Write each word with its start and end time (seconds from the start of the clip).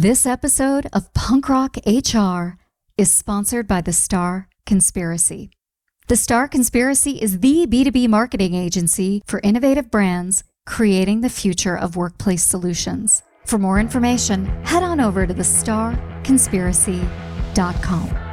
This 0.00 0.24
episode 0.24 0.88
of 0.94 1.12
Punk 1.12 1.50
Rock 1.50 1.76
HR 1.84 2.56
is 2.96 3.12
sponsored 3.12 3.68
by 3.68 3.82
the 3.82 3.92
Star 3.92 4.48
Conspiracy. 4.64 5.50
The 6.08 6.16
Star 6.16 6.48
Conspiracy 6.48 7.20
is 7.20 7.40
the 7.40 7.66
B2B 7.66 8.08
marketing 8.08 8.54
agency 8.54 9.20
for 9.26 9.42
innovative 9.44 9.90
brands 9.90 10.42
creating 10.64 11.20
the 11.20 11.28
future 11.28 11.76
of 11.76 11.96
workplace 11.96 12.42
solutions. 12.42 13.22
For 13.44 13.58
more 13.58 13.78
information, 13.78 14.46
head 14.64 14.82
on 14.82 15.00
over 15.00 15.26
to 15.26 15.34
thestarconspiracy.com. 15.34 18.29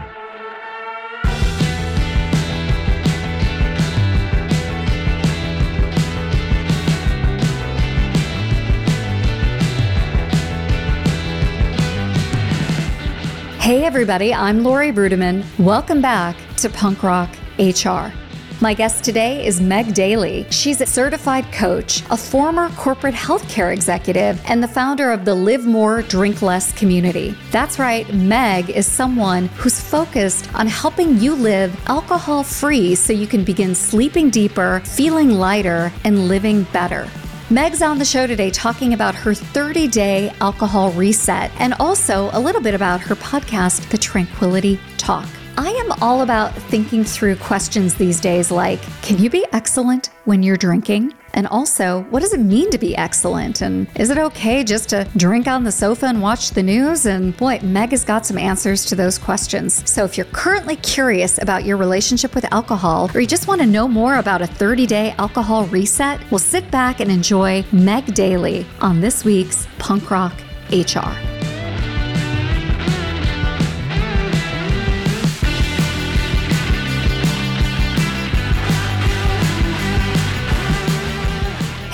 Hey, 13.68 13.84
everybody, 13.84 14.34
I'm 14.34 14.64
Laurie 14.64 14.94
Ruettimann. 14.94 15.44
Welcome 15.60 16.02
back 16.02 16.38
to 16.60 16.70
Punk 16.70 17.04
Rock 17.04 17.30
HR. 17.60 18.14
My 18.62 18.74
guest 18.74 19.04
today 19.04 19.46
is 19.46 19.60
Meg 19.60 19.94
Daly. 19.94 20.46
She's 20.52 20.80
a 20.80 20.86
certified 20.86 21.52
coach, 21.52 22.02
a 22.10 22.16
former 22.16 22.70
corporate 22.78 23.14
healthcare 23.14 23.74
executive, 23.74 24.42
and 24.46 24.64
the 24.64 24.70
founder 24.70 25.12
of 25.12 25.26
the 25.26 25.36
Live 25.36 25.66
More, 25.66 26.02
Drink 26.04 26.42
Less 26.42 26.72
community. 26.80 27.36
That's 27.52 27.78
right, 27.78 28.10
Meg 28.14 28.70
is 28.70 28.88
someone 28.88 29.48
who's 29.48 29.82
focused 29.82 30.50
on 30.56 30.68
helping 30.68 31.20
you 31.20 31.36
live 31.36 31.78
alcohol 31.90 32.44
free 32.44 32.96
so 32.96 33.12
you 33.12 33.28
can 33.28 33.44
begin 33.44 33.76
sleeping 33.76 34.30
deeper, 34.30 34.82
feeling 34.86 35.32
lighter, 35.32 35.92
and 36.06 36.30
living 36.30 36.64
better. 36.72 37.10
Meg's 37.50 37.82
on 37.82 37.98
the 37.98 38.04
show 38.04 38.28
today 38.28 38.52
talking 38.52 38.94
about 38.94 39.16
her 39.16 39.34
30 39.34 39.88
day 39.88 40.34
alcohol 40.42 40.92
reset 40.92 41.50
and 41.60 41.74
also 41.80 42.30
a 42.34 42.40
little 42.42 42.60
bit 42.60 42.74
about 42.74 43.00
her 43.00 43.16
podcast, 43.16 43.88
The 43.90 43.98
Tranquility 43.98 44.78
Talk. 44.98 45.26
I 45.58 45.70
am 45.70 45.94
all 46.02 46.24
about 46.24 46.54
thinking 46.54 47.06
through 47.06 47.38
questions 47.38 47.96
these 47.96 48.20
days 48.20 48.52
like 48.52 48.82
can 49.02 49.18
you 49.18 49.30
be 49.30 49.46
excellent 49.54 50.08
when 50.26 50.44
you're 50.44 50.58
drinking? 50.58 51.14
And 51.38 51.46
also, 51.48 52.02
what 52.10 52.22
does 52.22 52.34
it 52.34 52.40
mean 52.40 52.72
to 52.72 52.80
be 52.80 52.98
excellent? 52.98 53.62
And 53.62 53.88
is 53.96 54.10
it 54.10 54.18
okay 54.18 54.64
just 54.64 54.90
to 54.90 55.08
drink 55.18 55.48
on 55.48 55.64
the 55.64 55.72
sofa 55.72 56.08
and 56.08 56.20
watch 56.20 56.50
the 56.50 56.64
news? 56.64 57.06
And 57.06 57.38
boy, 57.38 57.60
Meg 57.62 57.92
has 57.92 58.04
got 58.04 58.26
some 58.26 58.40
answers 58.40 58.84
to 58.86 58.96
those 58.96 59.20
questions. 59.20 59.88
So 59.88 60.04
if 60.04 60.18
you're 60.18 60.26
currently 60.34 60.78
curious 60.78 61.40
about 61.40 61.64
your 61.64 61.78
relationship 61.78 62.34
with 62.34 62.52
alcohol, 62.52 63.12
or 63.14 63.22
you 63.22 63.28
just 63.28 63.48
want 63.48 63.62
to 63.62 63.68
know 63.68 63.88
more 63.88 64.16
about 64.16 64.42
a 64.42 64.48
30 64.48 64.88
day 64.88 65.14
alcohol 65.20 65.68
reset, 65.68 66.20
well, 66.32 66.40
sit 66.40 66.72
back 66.72 67.02
and 67.02 67.12
enjoy 67.12 67.64
Meg 67.72 68.16
Daly 68.16 68.66
on 68.82 69.00
this 69.00 69.24
week's 69.24 69.68
Punk 69.78 70.10
Rock 70.10 70.34
HR. 70.72 71.37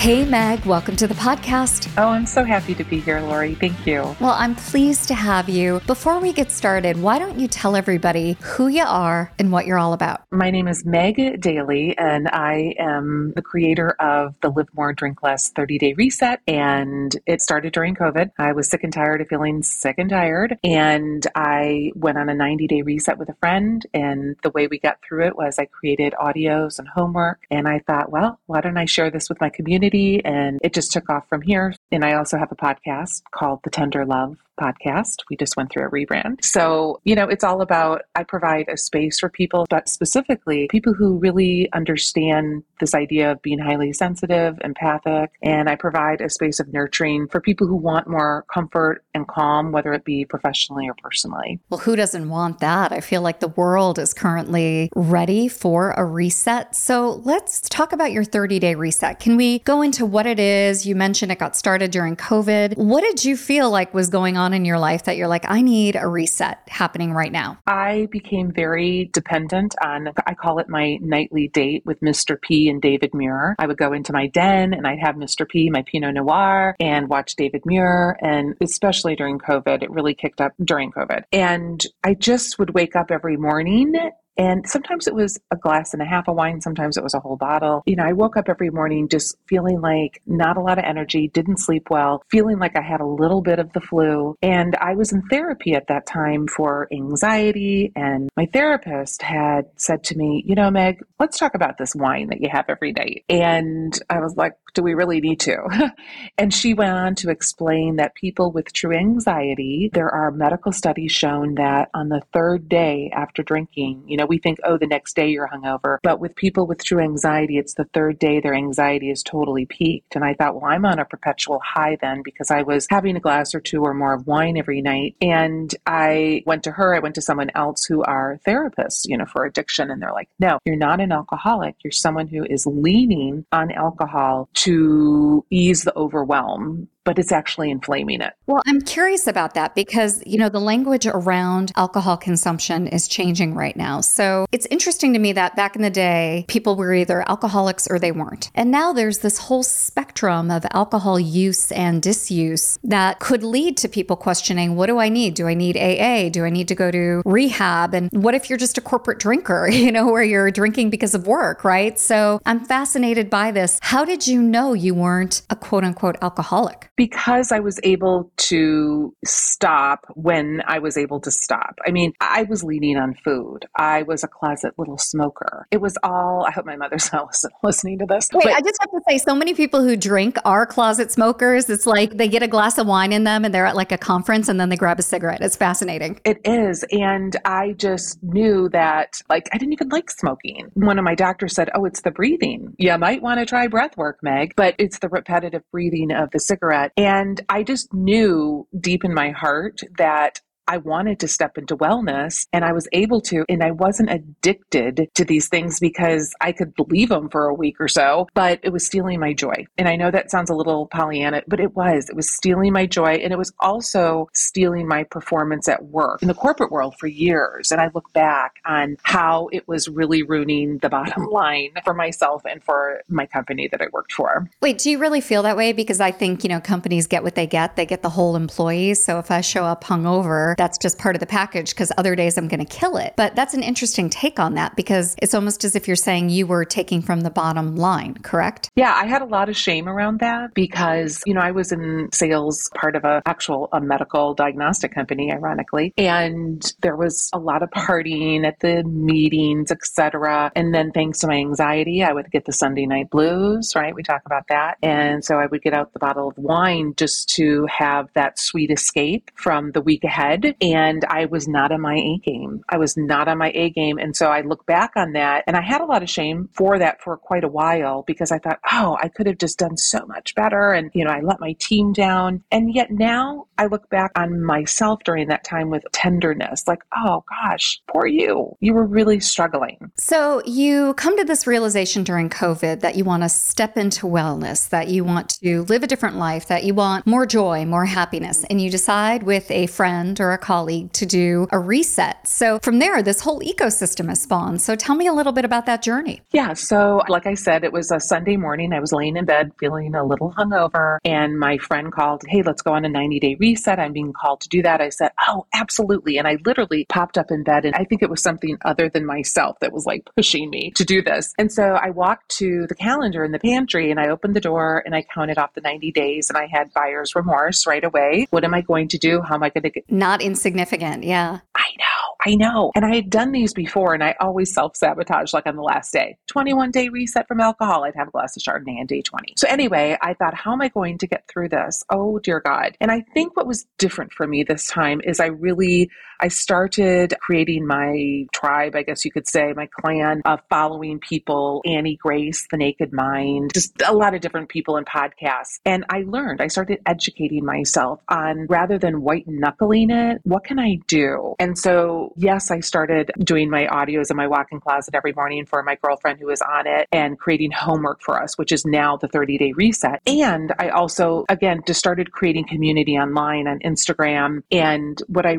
Hey, 0.04 0.26
Meg, 0.26 0.66
welcome 0.66 0.96
to 0.96 1.06
the 1.06 1.14
podcast. 1.14 1.90
Oh, 1.96 2.08
I'm 2.08 2.26
so 2.26 2.44
happy 2.44 2.74
to 2.74 2.84
be 2.84 3.00
here, 3.00 3.22
Laurie. 3.22 3.54
Thank 3.54 3.86
you. 3.86 4.14
Well, 4.20 4.36
I'm 4.36 4.54
pleased 4.54 5.08
to 5.08 5.14
have 5.14 5.48
you. 5.48 5.80
Before 5.86 6.20
we 6.20 6.34
get 6.34 6.50
started, 6.50 7.00
why 7.00 7.18
don't 7.18 7.40
you 7.40 7.48
tell 7.48 7.74
everybody 7.74 8.36
who 8.42 8.68
you 8.68 8.84
are 8.84 9.32
and 9.38 9.50
what 9.50 9.64
you're 9.66 9.78
all 9.78 9.94
about? 9.94 10.20
My 10.30 10.50
name 10.50 10.68
is 10.68 10.84
Meg 10.84 11.40
Daly, 11.40 11.96
and 11.96 12.28
I 12.28 12.74
am 12.78 13.32
the 13.34 13.40
creator 13.40 13.92
of 13.98 14.38
the 14.42 14.50
Live 14.50 14.68
More, 14.74 14.92
Drink 14.92 15.22
Less 15.22 15.48
30 15.52 15.78
Day 15.78 15.94
Reset. 15.94 16.38
And 16.46 17.16
it 17.24 17.40
started 17.40 17.72
during 17.72 17.94
COVID. 17.94 18.30
I 18.36 18.52
was 18.52 18.68
sick 18.68 18.84
and 18.84 18.92
tired 18.92 19.22
of 19.22 19.28
feeling 19.28 19.62
sick 19.62 19.94
and 19.96 20.10
tired. 20.10 20.58
And 20.62 21.26
I 21.34 21.92
went 21.94 22.18
on 22.18 22.28
a 22.28 22.34
90 22.34 22.66
day 22.66 22.82
reset 22.82 23.16
with 23.16 23.30
a 23.30 23.36
friend. 23.36 23.86
And 23.94 24.36
the 24.42 24.50
way 24.50 24.66
we 24.66 24.78
got 24.78 24.98
through 25.02 25.28
it 25.28 25.34
was 25.34 25.58
I 25.58 25.64
created 25.64 26.12
audios 26.20 26.78
and 26.78 26.88
homework. 26.88 27.46
And 27.50 27.66
I 27.66 27.78
thought, 27.78 28.12
well, 28.12 28.38
why 28.44 28.60
don't 28.60 28.76
I 28.76 28.84
share 28.84 29.10
this 29.10 29.30
with 29.30 29.40
my 29.40 29.48
community? 29.48 29.93
And 30.24 30.58
it 30.62 30.74
just 30.74 30.92
took 30.92 31.08
off 31.08 31.28
from 31.28 31.42
here. 31.42 31.74
And 31.92 32.04
I 32.04 32.14
also 32.14 32.36
have 32.38 32.50
a 32.52 32.56
podcast 32.56 33.22
called 33.30 33.60
The 33.62 33.70
Tender 33.70 34.04
Love 34.04 34.43
podcast. 34.60 35.16
We 35.30 35.36
just 35.36 35.56
went 35.56 35.70
through 35.70 35.86
a 35.86 35.90
rebrand. 35.90 36.44
So, 36.44 37.00
you 37.04 37.14
know, 37.14 37.28
it's 37.28 37.44
all 37.44 37.60
about 37.60 38.02
I 38.14 38.24
provide 38.24 38.68
a 38.68 38.76
space 38.76 39.18
for 39.18 39.28
people, 39.28 39.66
but 39.68 39.88
specifically 39.88 40.68
people 40.70 40.94
who 40.94 41.18
really 41.18 41.68
understand 41.72 42.62
this 42.80 42.94
idea 42.94 43.32
of 43.32 43.42
being 43.42 43.58
highly 43.58 43.92
sensitive, 43.92 44.58
empathic, 44.62 45.30
and 45.42 45.68
I 45.68 45.76
provide 45.76 46.20
a 46.20 46.28
space 46.28 46.60
of 46.60 46.72
nurturing 46.72 47.28
for 47.28 47.40
people 47.40 47.66
who 47.66 47.76
want 47.76 48.08
more 48.08 48.44
comfort 48.52 49.04
and 49.14 49.26
calm, 49.26 49.72
whether 49.72 49.92
it 49.92 50.04
be 50.04 50.24
professionally 50.24 50.88
or 50.88 50.94
personally. 50.94 51.60
Well, 51.70 51.80
who 51.80 51.96
doesn't 51.96 52.28
want 52.28 52.60
that? 52.60 52.92
I 52.92 53.00
feel 53.00 53.22
like 53.22 53.40
the 53.40 53.48
world 53.48 53.98
is 53.98 54.12
currently 54.12 54.90
ready 54.94 55.48
for 55.48 55.92
a 55.92 56.04
reset. 56.04 56.74
So, 56.76 57.22
let's 57.24 57.60
talk 57.62 57.92
about 57.92 58.12
your 58.12 58.24
30 58.24 58.58
day 58.58 58.74
reset. 58.74 59.20
Can 59.20 59.36
we 59.36 59.60
go 59.60 59.82
into 59.82 60.04
what 60.04 60.26
it 60.26 60.38
is? 60.38 60.86
You 60.86 60.94
mentioned 60.94 61.32
it 61.32 61.38
got 61.38 61.56
started 61.56 61.90
during 61.90 62.16
COVID. 62.16 62.76
What 62.76 63.02
did 63.02 63.24
you 63.24 63.36
feel 63.36 63.70
like 63.70 63.94
was 63.94 64.08
going 64.08 64.36
on? 64.36 64.43
On 64.44 64.52
in 64.52 64.64
your 64.64 64.78
life 64.78 65.04
that 65.04 65.16
you're 65.16 65.28
like, 65.28 65.44
I 65.48 65.62
need 65.62 65.96
a 65.96 66.06
reset 66.06 66.60
happening 66.68 67.12
right 67.12 67.32
now? 67.32 67.58
I 67.66 68.08
became 68.10 68.52
very 68.52 69.10
dependent 69.12 69.74
on, 69.82 70.10
I 70.26 70.34
call 70.34 70.58
it 70.58 70.68
my 70.68 70.98
nightly 71.00 71.48
date 71.48 71.84
with 71.86 72.00
Mr. 72.00 72.40
P 72.40 72.68
and 72.68 72.80
David 72.80 73.14
Muir. 73.14 73.56
I 73.58 73.66
would 73.66 73.78
go 73.78 73.92
into 73.92 74.12
my 74.12 74.26
den 74.26 74.74
and 74.74 74.86
I'd 74.86 75.00
have 75.00 75.16
Mr. 75.16 75.48
P, 75.48 75.70
my 75.70 75.82
Pinot 75.82 76.14
Noir, 76.14 76.76
and 76.78 77.08
watch 77.08 77.36
David 77.36 77.62
Muir. 77.64 78.18
And 78.20 78.54
especially 78.60 79.16
during 79.16 79.38
COVID, 79.38 79.82
it 79.82 79.90
really 79.90 80.14
kicked 80.14 80.40
up 80.40 80.52
during 80.62 80.92
COVID. 80.92 81.24
And 81.32 81.84
I 82.04 82.14
just 82.14 82.58
would 82.58 82.74
wake 82.74 82.94
up 82.94 83.10
every 83.10 83.36
morning 83.36 83.94
and 84.36 84.68
sometimes 84.68 85.06
it 85.06 85.14
was 85.14 85.38
a 85.50 85.56
glass 85.56 85.92
and 85.92 86.02
a 86.02 86.06
half 86.06 86.28
of 86.28 86.36
wine, 86.36 86.60
sometimes 86.60 86.96
it 86.96 87.02
was 87.02 87.14
a 87.14 87.20
whole 87.20 87.36
bottle. 87.36 87.82
You 87.86 87.96
know, 87.96 88.04
I 88.04 88.12
woke 88.12 88.36
up 88.36 88.48
every 88.48 88.70
morning 88.70 89.08
just 89.08 89.36
feeling 89.48 89.80
like 89.80 90.20
not 90.26 90.56
a 90.56 90.60
lot 90.60 90.78
of 90.78 90.84
energy, 90.84 91.28
didn't 91.28 91.58
sleep 91.58 91.88
well, 91.90 92.22
feeling 92.30 92.58
like 92.58 92.76
I 92.76 92.82
had 92.82 93.00
a 93.00 93.06
little 93.06 93.42
bit 93.42 93.58
of 93.58 93.72
the 93.72 93.80
flu. 93.80 94.36
And 94.42 94.76
I 94.76 94.94
was 94.94 95.12
in 95.12 95.22
therapy 95.30 95.74
at 95.74 95.88
that 95.88 96.06
time 96.06 96.46
for 96.48 96.88
anxiety. 96.92 97.92
And 97.94 98.28
my 98.36 98.46
therapist 98.46 99.22
had 99.22 99.66
said 99.76 100.04
to 100.04 100.16
me, 100.16 100.42
You 100.46 100.54
know, 100.54 100.70
Meg, 100.70 101.04
let's 101.18 101.38
talk 101.38 101.54
about 101.54 101.78
this 101.78 101.94
wine 101.94 102.28
that 102.28 102.40
you 102.40 102.48
have 102.50 102.66
every 102.68 102.92
night. 102.92 103.24
And 103.28 103.98
I 104.10 104.20
was 104.20 104.36
like, 104.36 104.54
Do 104.74 104.82
we 104.82 104.94
really 104.94 105.20
need 105.20 105.40
to? 105.40 105.92
and 106.38 106.52
she 106.52 106.74
went 106.74 106.92
on 106.92 107.14
to 107.16 107.30
explain 107.30 107.96
that 107.96 108.14
people 108.14 108.50
with 108.50 108.72
true 108.72 108.96
anxiety, 108.96 109.90
there 109.92 110.10
are 110.10 110.30
medical 110.30 110.72
studies 110.72 111.12
shown 111.12 111.54
that 111.54 111.90
on 111.94 112.08
the 112.08 112.22
third 112.32 112.68
day 112.68 113.10
after 113.14 113.42
drinking, 113.42 114.04
you 114.06 114.16
know, 114.16 114.23
know, 114.24 114.28
we 114.28 114.38
think, 114.38 114.58
oh, 114.64 114.78
the 114.78 114.86
next 114.86 115.14
day 115.16 115.28
you're 115.28 115.48
hungover. 115.48 115.98
But 116.02 116.20
with 116.20 116.34
people 116.34 116.66
with 116.66 116.84
true 116.84 117.00
anxiety, 117.00 117.58
it's 117.58 117.74
the 117.74 117.84
third 117.92 118.18
day 118.18 118.40
their 118.40 118.54
anxiety 118.54 119.10
is 119.10 119.22
totally 119.22 119.66
peaked. 119.66 120.16
And 120.16 120.24
I 120.24 120.34
thought, 120.34 120.54
well, 120.54 120.70
I'm 120.70 120.84
on 120.84 120.98
a 120.98 121.04
perpetual 121.04 121.60
high 121.64 121.96
then 122.00 122.22
because 122.22 122.50
I 122.50 122.62
was 122.62 122.86
having 122.90 123.16
a 123.16 123.20
glass 123.20 123.54
or 123.54 123.60
two 123.60 123.82
or 123.82 123.94
more 123.94 124.14
of 124.14 124.26
wine 124.26 124.56
every 124.56 124.82
night. 124.82 125.16
And 125.20 125.74
I 125.86 126.42
went 126.46 126.64
to 126.64 126.72
her, 126.72 126.94
I 126.94 127.00
went 127.00 127.14
to 127.16 127.22
someone 127.22 127.50
else 127.54 127.84
who 127.84 128.02
are 128.02 128.38
therapists, 128.46 129.02
you 129.04 129.16
know, 129.16 129.26
for 129.26 129.44
addiction. 129.44 129.90
And 129.90 130.00
they're 130.00 130.12
like, 130.12 130.28
no, 130.38 130.58
you're 130.64 130.76
not 130.76 131.00
an 131.00 131.12
alcoholic. 131.12 131.76
You're 131.84 131.92
someone 131.92 132.26
who 132.26 132.44
is 132.44 132.66
leaning 132.66 133.44
on 133.52 133.70
alcohol 133.72 134.48
to 134.54 135.44
ease 135.50 135.82
the 135.82 135.96
overwhelm 135.96 136.88
but 137.04 137.18
it's 137.18 137.32
actually 137.32 137.70
inflaming 137.70 138.20
it. 138.20 138.34
Well, 138.46 138.62
I'm 138.66 138.80
curious 138.80 139.26
about 139.26 139.54
that 139.54 139.74
because, 139.74 140.22
you 140.26 140.38
know, 140.38 140.48
the 140.48 140.60
language 140.60 141.06
around 141.06 141.72
alcohol 141.76 142.16
consumption 142.16 142.86
is 142.86 143.06
changing 143.06 143.54
right 143.54 143.76
now. 143.76 144.00
So 144.00 144.46
it's 144.52 144.66
interesting 144.66 145.12
to 145.12 145.18
me 145.18 145.32
that 145.32 145.54
back 145.54 145.76
in 145.76 145.82
the 145.82 145.90
day, 145.90 146.44
people 146.48 146.76
were 146.76 146.94
either 146.94 147.28
alcoholics 147.28 147.86
or 147.86 147.98
they 147.98 148.12
weren't. 148.12 148.50
And 148.54 148.70
now 148.70 148.92
there's 148.92 149.18
this 149.18 149.38
whole 149.38 149.62
spectrum 149.62 150.50
of 150.50 150.64
alcohol 150.72 151.20
use 151.20 151.70
and 151.72 152.02
disuse 152.02 152.78
that 152.82 153.20
could 153.20 153.42
lead 153.42 153.76
to 153.78 153.88
people 153.88 154.16
questioning 154.16 154.76
what 154.76 154.86
do 154.86 154.98
I 154.98 155.08
need? 155.08 155.34
Do 155.34 155.46
I 155.46 155.54
need 155.54 155.76
AA? 155.76 156.30
Do 156.30 156.44
I 156.44 156.50
need 156.50 156.68
to 156.68 156.74
go 156.74 156.90
to 156.90 157.22
rehab? 157.24 157.94
And 157.94 158.10
what 158.12 158.34
if 158.34 158.48
you're 158.48 158.58
just 158.58 158.78
a 158.78 158.80
corporate 158.80 159.18
drinker, 159.18 159.68
you 159.72 159.92
know, 159.92 160.10
where 160.10 160.24
you're 160.24 160.50
drinking 160.50 160.90
because 160.90 161.14
of 161.14 161.26
work, 161.26 161.64
right? 161.64 161.98
So 161.98 162.40
I'm 162.46 162.64
fascinated 162.64 163.28
by 163.28 163.50
this. 163.50 163.78
How 163.82 164.04
did 164.04 164.26
you 164.26 164.42
know 164.42 164.72
you 164.72 164.94
weren't 164.94 165.42
a 165.50 165.56
quote 165.56 165.84
unquote 165.84 166.16
alcoholic? 166.22 166.90
Because 166.96 167.50
I 167.50 167.60
was 167.60 167.80
able 167.82 168.30
to 168.36 169.14
stop 169.24 170.06
when 170.14 170.62
I 170.66 170.78
was 170.78 170.96
able 170.96 171.20
to 171.20 171.30
stop. 171.30 171.78
I 171.86 171.90
mean, 171.90 172.12
I 172.20 172.44
was 172.44 172.62
leaning 172.62 172.96
on 172.96 173.14
food. 173.14 173.66
I 173.76 174.02
was 174.02 174.22
a 174.22 174.28
closet 174.28 174.74
little 174.78 174.98
smoker. 174.98 175.66
It 175.70 175.80
was 175.80 175.96
all, 176.02 176.44
I 176.46 176.52
hope 176.52 176.66
my 176.66 176.76
mother's 176.76 177.12
not 177.12 177.34
listening 177.62 177.98
to 177.98 178.06
this. 178.06 178.28
Wait, 178.32 178.44
but, 178.44 178.52
I 178.52 178.60
just 178.60 178.78
have 178.80 178.90
to 178.90 179.00
say, 179.08 179.18
so 179.18 179.34
many 179.34 179.54
people 179.54 179.82
who 179.82 179.96
drink 179.96 180.36
are 180.44 180.66
closet 180.66 181.10
smokers. 181.10 181.68
It's 181.68 181.86
like 181.86 182.16
they 182.16 182.28
get 182.28 182.42
a 182.42 182.48
glass 182.48 182.78
of 182.78 182.86
wine 182.86 183.12
in 183.12 183.24
them 183.24 183.44
and 183.44 183.52
they're 183.52 183.66
at 183.66 183.76
like 183.76 183.92
a 183.92 183.98
conference 183.98 184.48
and 184.48 184.60
then 184.60 184.68
they 184.68 184.76
grab 184.76 184.98
a 184.98 185.02
cigarette. 185.02 185.40
It's 185.40 185.56
fascinating. 185.56 186.20
It 186.24 186.40
is. 186.44 186.84
And 186.92 187.36
I 187.44 187.72
just 187.72 188.22
knew 188.22 188.68
that, 188.70 189.20
like, 189.28 189.48
I 189.52 189.58
didn't 189.58 189.72
even 189.72 189.88
like 189.88 190.10
smoking. 190.10 190.70
One 190.74 190.98
of 190.98 191.04
my 191.04 191.14
doctors 191.14 191.54
said, 191.54 191.70
Oh, 191.74 191.84
it's 191.84 192.02
the 192.02 192.10
breathing. 192.10 192.74
You 192.78 192.96
might 192.98 193.22
want 193.22 193.40
to 193.40 193.46
try 193.46 193.66
breath 193.66 193.96
work, 193.96 194.18
Meg, 194.22 194.54
but 194.56 194.74
it's 194.78 194.98
the 195.00 195.08
repetitive 195.08 195.62
breathing 195.72 196.12
of 196.12 196.30
the 196.30 196.38
cigarette 196.38 196.83
that. 196.84 197.02
And 197.02 197.40
I 197.48 197.62
just 197.62 197.92
knew 197.92 198.66
deep 198.78 199.04
in 199.04 199.14
my 199.14 199.30
heart 199.30 199.80
that 199.98 200.40
I 200.66 200.78
wanted 200.78 201.20
to 201.20 201.28
step 201.28 201.58
into 201.58 201.76
wellness 201.76 202.46
and 202.52 202.64
I 202.64 202.72
was 202.72 202.88
able 202.92 203.20
to, 203.22 203.44
and 203.48 203.62
I 203.62 203.70
wasn't 203.70 204.10
addicted 204.10 205.08
to 205.14 205.24
these 205.24 205.48
things 205.48 205.78
because 205.78 206.34
I 206.40 206.52
could 206.52 206.72
leave 206.88 207.10
them 207.10 207.28
for 207.28 207.46
a 207.46 207.54
week 207.54 207.80
or 207.80 207.88
so, 207.88 208.28
but 208.34 208.60
it 208.62 208.70
was 208.70 208.86
stealing 208.86 209.20
my 209.20 209.34
joy. 209.34 209.66
And 209.76 209.88
I 209.88 209.96
know 209.96 210.10
that 210.10 210.30
sounds 210.30 210.50
a 210.50 210.54
little 210.54 210.86
Pollyanna, 210.86 211.42
but 211.46 211.60
it 211.60 211.74
was. 211.74 212.08
It 212.08 212.16
was 212.16 212.34
stealing 212.34 212.72
my 212.72 212.86
joy 212.86 213.14
and 213.14 213.32
it 213.32 213.38
was 213.38 213.52
also 213.60 214.28
stealing 214.32 214.88
my 214.88 215.04
performance 215.04 215.68
at 215.68 215.84
work 215.86 216.22
in 216.22 216.28
the 216.28 216.34
corporate 216.34 216.70
world 216.70 216.94
for 216.98 217.06
years. 217.06 217.70
And 217.70 217.80
I 217.80 217.90
look 217.94 218.12
back 218.12 218.56
on 218.64 218.96
how 219.02 219.48
it 219.52 219.68
was 219.68 219.88
really 219.88 220.22
ruining 220.22 220.78
the 220.78 220.88
bottom 220.88 221.24
line 221.30 221.72
for 221.84 221.94
myself 221.94 222.42
and 222.48 222.62
for 222.62 223.02
my 223.08 223.26
company 223.26 223.68
that 223.68 223.82
I 223.82 223.86
worked 223.92 224.12
for. 224.12 224.48
Wait, 224.62 224.78
do 224.78 224.90
you 224.90 224.98
really 224.98 225.20
feel 225.20 225.42
that 225.42 225.56
way? 225.56 225.72
Because 225.72 226.00
I 226.00 226.10
think, 226.10 226.42
you 226.42 226.48
know, 226.48 226.60
companies 226.60 227.06
get 227.06 227.22
what 227.22 227.34
they 227.34 227.46
get, 227.46 227.76
they 227.76 227.86
get 227.86 228.02
the 228.02 228.10
whole 228.10 228.36
employees. 228.36 229.02
So 229.02 229.18
if 229.18 229.30
I 229.30 229.40
show 229.40 229.64
up 229.64 229.84
hungover, 229.84 230.53
that's 230.56 230.78
just 230.78 230.98
part 230.98 231.16
of 231.16 231.20
the 231.20 231.26
package 231.26 231.70
because 231.70 231.92
other 231.96 232.14
days 232.14 232.36
I'm 232.38 232.48
going 232.48 232.64
to 232.64 232.66
kill 232.66 232.96
it. 232.96 233.14
But 233.16 233.34
that's 233.34 233.54
an 233.54 233.62
interesting 233.62 234.10
take 234.10 234.38
on 234.38 234.54
that 234.54 234.76
because 234.76 235.16
it's 235.20 235.34
almost 235.34 235.64
as 235.64 235.74
if 235.74 235.86
you're 235.86 235.96
saying 235.96 236.30
you 236.30 236.46
were 236.46 236.64
taking 236.64 237.02
from 237.02 237.20
the 237.20 237.30
bottom 237.30 237.76
line, 237.76 238.14
correct? 238.14 238.70
Yeah, 238.76 238.92
I 238.94 239.06
had 239.06 239.22
a 239.22 239.26
lot 239.26 239.48
of 239.48 239.56
shame 239.56 239.88
around 239.88 240.20
that 240.20 240.54
because, 240.54 241.22
you 241.26 241.34
know, 241.34 241.40
I 241.40 241.50
was 241.50 241.72
in 241.72 242.08
sales, 242.12 242.70
part 242.74 242.96
of 242.96 243.04
a 243.04 243.22
actual 243.26 243.68
a 243.72 243.80
medical 243.80 244.34
diagnostic 244.34 244.94
company, 244.94 245.32
ironically, 245.32 245.92
and 245.96 246.62
there 246.82 246.96
was 246.96 247.30
a 247.32 247.38
lot 247.38 247.62
of 247.62 247.70
partying 247.70 248.46
at 248.46 248.60
the 248.60 248.84
meetings, 248.84 249.70
etc. 249.70 250.50
And 250.54 250.74
then 250.74 250.92
thanks 250.92 251.20
to 251.20 251.26
my 251.26 251.36
anxiety, 251.36 252.02
I 252.02 252.12
would 252.12 252.30
get 252.30 252.44
the 252.44 252.52
Sunday 252.52 252.86
night 252.86 253.10
blues, 253.10 253.72
right? 253.74 253.94
We 253.94 254.02
talk 254.02 254.22
about 254.26 254.48
that. 254.48 254.78
And 254.82 255.24
so 255.24 255.36
I 255.38 255.46
would 255.46 255.62
get 255.62 255.74
out 255.74 255.92
the 255.92 255.98
bottle 255.98 256.28
of 256.28 256.38
wine 256.38 256.94
just 256.96 257.28
to 257.30 257.66
have 257.66 258.08
that 258.14 258.38
sweet 258.38 258.70
escape 258.70 259.30
from 259.34 259.72
the 259.72 259.80
week 259.80 260.04
ahead 260.04 260.43
and 260.60 261.04
I 261.06 261.26
was 261.26 261.48
not 261.48 261.72
on 261.72 261.80
my 261.80 261.94
A 261.94 262.18
game. 262.18 262.62
I 262.68 262.76
was 262.76 262.96
not 262.96 263.28
on 263.28 263.38
my 263.38 263.50
A 263.54 263.70
game. 263.70 263.98
And 263.98 264.16
so 264.16 264.30
I 264.30 264.42
look 264.42 264.66
back 264.66 264.92
on 264.96 265.12
that 265.12 265.44
and 265.46 265.56
I 265.56 265.60
had 265.60 265.80
a 265.80 265.86
lot 265.86 266.02
of 266.02 266.10
shame 266.10 266.48
for 266.52 266.78
that 266.78 267.00
for 267.02 267.16
quite 267.16 267.44
a 267.44 267.48
while 267.48 268.02
because 268.06 268.32
I 268.32 268.38
thought, 268.38 268.60
oh, 268.70 268.96
I 269.02 269.08
could 269.08 269.26
have 269.26 269.38
just 269.38 269.58
done 269.58 269.76
so 269.76 270.04
much 270.06 270.34
better. 270.34 270.70
And, 270.70 270.90
you 270.94 271.04
know, 271.04 271.10
I 271.10 271.20
let 271.20 271.40
my 271.40 271.54
team 271.58 271.92
down. 271.92 272.42
And 272.50 272.74
yet 272.74 272.90
now 272.90 273.46
I 273.58 273.66
look 273.66 273.88
back 273.88 274.12
on 274.16 274.42
myself 274.42 275.00
during 275.04 275.28
that 275.28 275.44
time 275.44 275.70
with 275.70 275.84
tenderness 275.92 276.66
like, 276.66 276.82
oh 276.96 277.24
gosh, 277.28 277.80
poor 277.88 278.06
you. 278.06 278.56
You 278.60 278.74
were 278.74 278.86
really 278.86 279.20
struggling. 279.20 279.92
So 279.96 280.42
you 280.44 280.94
come 280.94 281.16
to 281.18 281.24
this 281.24 281.46
realization 281.46 282.04
during 282.04 282.28
COVID 282.28 282.80
that 282.80 282.96
you 282.96 283.04
want 283.04 283.22
to 283.22 283.28
step 283.28 283.76
into 283.76 284.06
wellness, 284.06 284.68
that 284.70 284.88
you 284.88 285.04
want 285.04 285.30
to 285.42 285.62
live 285.64 285.82
a 285.82 285.86
different 285.86 286.16
life, 286.16 286.48
that 286.48 286.64
you 286.64 286.74
want 286.74 287.06
more 287.06 287.26
joy, 287.26 287.64
more 287.64 287.84
happiness. 287.84 288.44
And 288.50 288.60
you 288.60 288.70
decide 288.70 289.22
with 289.22 289.50
a 289.50 289.66
friend 289.66 290.20
or 290.20 290.32
a 290.34 290.38
colleague 290.38 290.92
to 290.92 291.06
do 291.06 291.46
a 291.50 291.58
reset. 291.58 292.26
So 292.28 292.58
from 292.60 292.78
there, 292.78 293.02
this 293.02 293.20
whole 293.20 293.40
ecosystem 293.40 294.08
has 294.08 294.22
spawned. 294.22 294.60
So 294.60 294.76
tell 294.76 294.94
me 294.94 295.06
a 295.06 295.12
little 295.12 295.32
bit 295.32 295.44
about 295.44 295.66
that 295.66 295.82
journey. 295.82 296.20
Yeah. 296.32 296.52
So, 296.54 297.02
like 297.08 297.26
I 297.26 297.34
said, 297.34 297.64
it 297.64 297.72
was 297.72 297.90
a 297.90 298.00
Sunday 298.00 298.36
morning. 298.36 298.72
I 298.72 298.80
was 298.80 298.92
laying 298.92 299.16
in 299.16 299.24
bed 299.24 299.52
feeling 299.58 299.94
a 299.94 300.04
little 300.04 300.32
hungover, 300.32 300.98
and 301.04 301.38
my 301.38 301.58
friend 301.58 301.92
called, 301.92 302.22
Hey, 302.28 302.42
let's 302.42 302.62
go 302.62 302.72
on 302.72 302.84
a 302.84 302.88
90 302.88 303.20
day 303.20 303.36
reset. 303.38 303.78
I'm 303.78 303.92
being 303.92 304.12
called 304.12 304.40
to 304.42 304.48
do 304.48 304.62
that. 304.62 304.80
I 304.80 304.88
said, 304.88 305.12
Oh, 305.28 305.46
absolutely. 305.54 306.18
And 306.18 306.26
I 306.26 306.38
literally 306.44 306.86
popped 306.88 307.18
up 307.18 307.30
in 307.30 307.42
bed, 307.44 307.64
and 307.64 307.74
I 307.74 307.84
think 307.84 308.02
it 308.02 308.10
was 308.10 308.22
something 308.22 308.58
other 308.64 308.88
than 308.88 309.06
myself 309.06 309.56
that 309.60 309.72
was 309.72 309.86
like 309.86 310.08
pushing 310.16 310.50
me 310.50 310.72
to 310.76 310.84
do 310.84 311.02
this. 311.02 311.32
And 311.38 311.52
so 311.52 311.62
I 311.62 311.90
walked 311.90 312.28
to 312.38 312.66
the 312.68 312.74
calendar 312.74 313.24
in 313.24 313.32
the 313.32 313.38
pantry 313.38 313.90
and 313.90 314.00
I 314.00 314.08
opened 314.08 314.34
the 314.34 314.40
door 314.40 314.82
and 314.84 314.94
I 314.94 315.04
counted 315.14 315.38
off 315.38 315.54
the 315.54 315.60
90 315.60 315.92
days, 315.92 316.30
and 316.30 316.36
I 316.36 316.46
had 316.46 316.72
buyer's 316.72 317.14
remorse 317.14 317.66
right 317.66 317.84
away. 317.84 318.26
What 318.30 318.44
am 318.44 318.54
I 318.54 318.60
going 318.60 318.88
to 318.88 318.98
do? 318.98 319.20
How 319.20 319.34
am 319.34 319.42
I 319.42 319.50
going 319.50 319.62
to 319.62 319.70
get? 319.70 319.90
Not 319.90 320.22
insignificant. 320.24 321.04
Yeah. 321.04 321.40
I 321.54 321.70
know. 321.78 321.84
I 322.26 322.34
know. 322.34 322.72
And 322.74 322.86
I 322.86 322.94
had 322.94 323.10
done 323.10 323.32
these 323.32 323.52
before 323.52 323.92
and 323.92 324.02
I 324.02 324.16
always 324.18 324.52
self 324.52 324.76
sabotage, 324.76 325.34
like 325.34 325.46
on 325.46 325.56
the 325.56 325.62
last 325.62 325.92
day 325.92 326.16
21 326.28 326.70
day 326.70 326.88
reset 326.88 327.28
from 327.28 327.40
alcohol. 327.40 327.84
I'd 327.84 327.94
have 327.96 328.08
a 328.08 328.10
glass 328.10 328.36
of 328.36 328.42
Chardonnay 328.42 328.80
on 328.80 328.86
day 328.86 329.02
20. 329.02 329.34
So, 329.36 329.46
anyway, 329.48 329.96
I 330.00 330.14
thought, 330.14 330.34
how 330.34 330.52
am 330.52 330.62
I 330.62 330.68
going 330.68 330.98
to 330.98 331.06
get 331.06 331.28
through 331.28 331.50
this? 331.50 331.84
Oh, 331.90 332.18
dear 332.18 332.40
God. 332.40 332.76
And 332.80 332.90
I 332.90 333.02
think 333.12 333.36
what 333.36 333.46
was 333.46 333.66
different 333.78 334.12
for 334.12 334.26
me 334.26 334.42
this 334.42 334.68
time 334.68 335.00
is 335.04 335.20
I 335.20 335.26
really 335.26 335.90
I 336.20 336.28
started 336.28 337.14
creating 337.20 337.66
my 337.66 338.26
tribe, 338.32 338.74
I 338.76 338.82
guess 338.82 339.04
you 339.04 339.10
could 339.10 339.28
say, 339.28 339.52
my 339.52 339.66
clan 339.66 340.22
of 340.24 340.40
following 340.48 340.98
people, 340.98 341.62
Annie 341.64 341.96
Grace, 341.96 342.46
The 342.50 342.56
Naked 342.56 342.92
Mind, 342.92 343.52
just 343.54 343.80
a 343.86 343.92
lot 343.92 344.14
of 344.14 344.20
different 344.20 344.48
people 344.48 344.76
in 344.76 344.84
podcasts. 344.84 345.60
And 345.64 345.84
I 345.88 346.04
learned, 346.06 346.40
I 346.40 346.48
started 346.48 346.80
educating 346.86 347.44
myself 347.44 348.00
on 348.08 348.46
rather 348.46 348.78
than 348.78 349.02
white 349.02 349.26
knuckling 349.26 349.90
it, 349.90 350.20
what 350.24 350.44
can 350.44 350.58
I 350.58 350.76
do? 350.86 351.34
And 351.38 351.58
so, 351.58 352.12
yes, 352.16 352.50
I 352.50 352.60
started 352.60 353.10
doing 353.18 353.50
my 353.50 353.66
audios 353.66 354.10
in 354.10 354.16
my 354.16 354.26
walk 354.26 354.48
in 354.52 354.60
closet 354.60 354.94
every 354.94 355.12
morning 355.12 355.46
for 355.46 355.62
my 355.62 355.76
girlfriend 355.82 356.18
who 356.18 356.26
was 356.26 356.42
on 356.42 356.66
it 356.66 356.88
and 356.92 357.18
creating 357.18 357.50
homework 357.50 358.00
for 358.02 358.22
us, 358.22 358.38
which 358.38 358.52
is 358.52 358.64
now 358.64 358.96
the 358.96 359.08
30 359.08 359.38
day 359.38 359.52
reset. 359.52 360.00
And 360.06 360.52
I 360.58 360.68
also, 360.70 361.24
again, 361.28 361.62
just 361.66 361.80
started 361.80 362.12
creating 362.12 362.46
community 362.46 362.96
online 362.96 363.46
on 363.46 363.58
Instagram. 363.60 364.42
And 364.50 365.00
what 365.08 365.26
I 365.26 365.38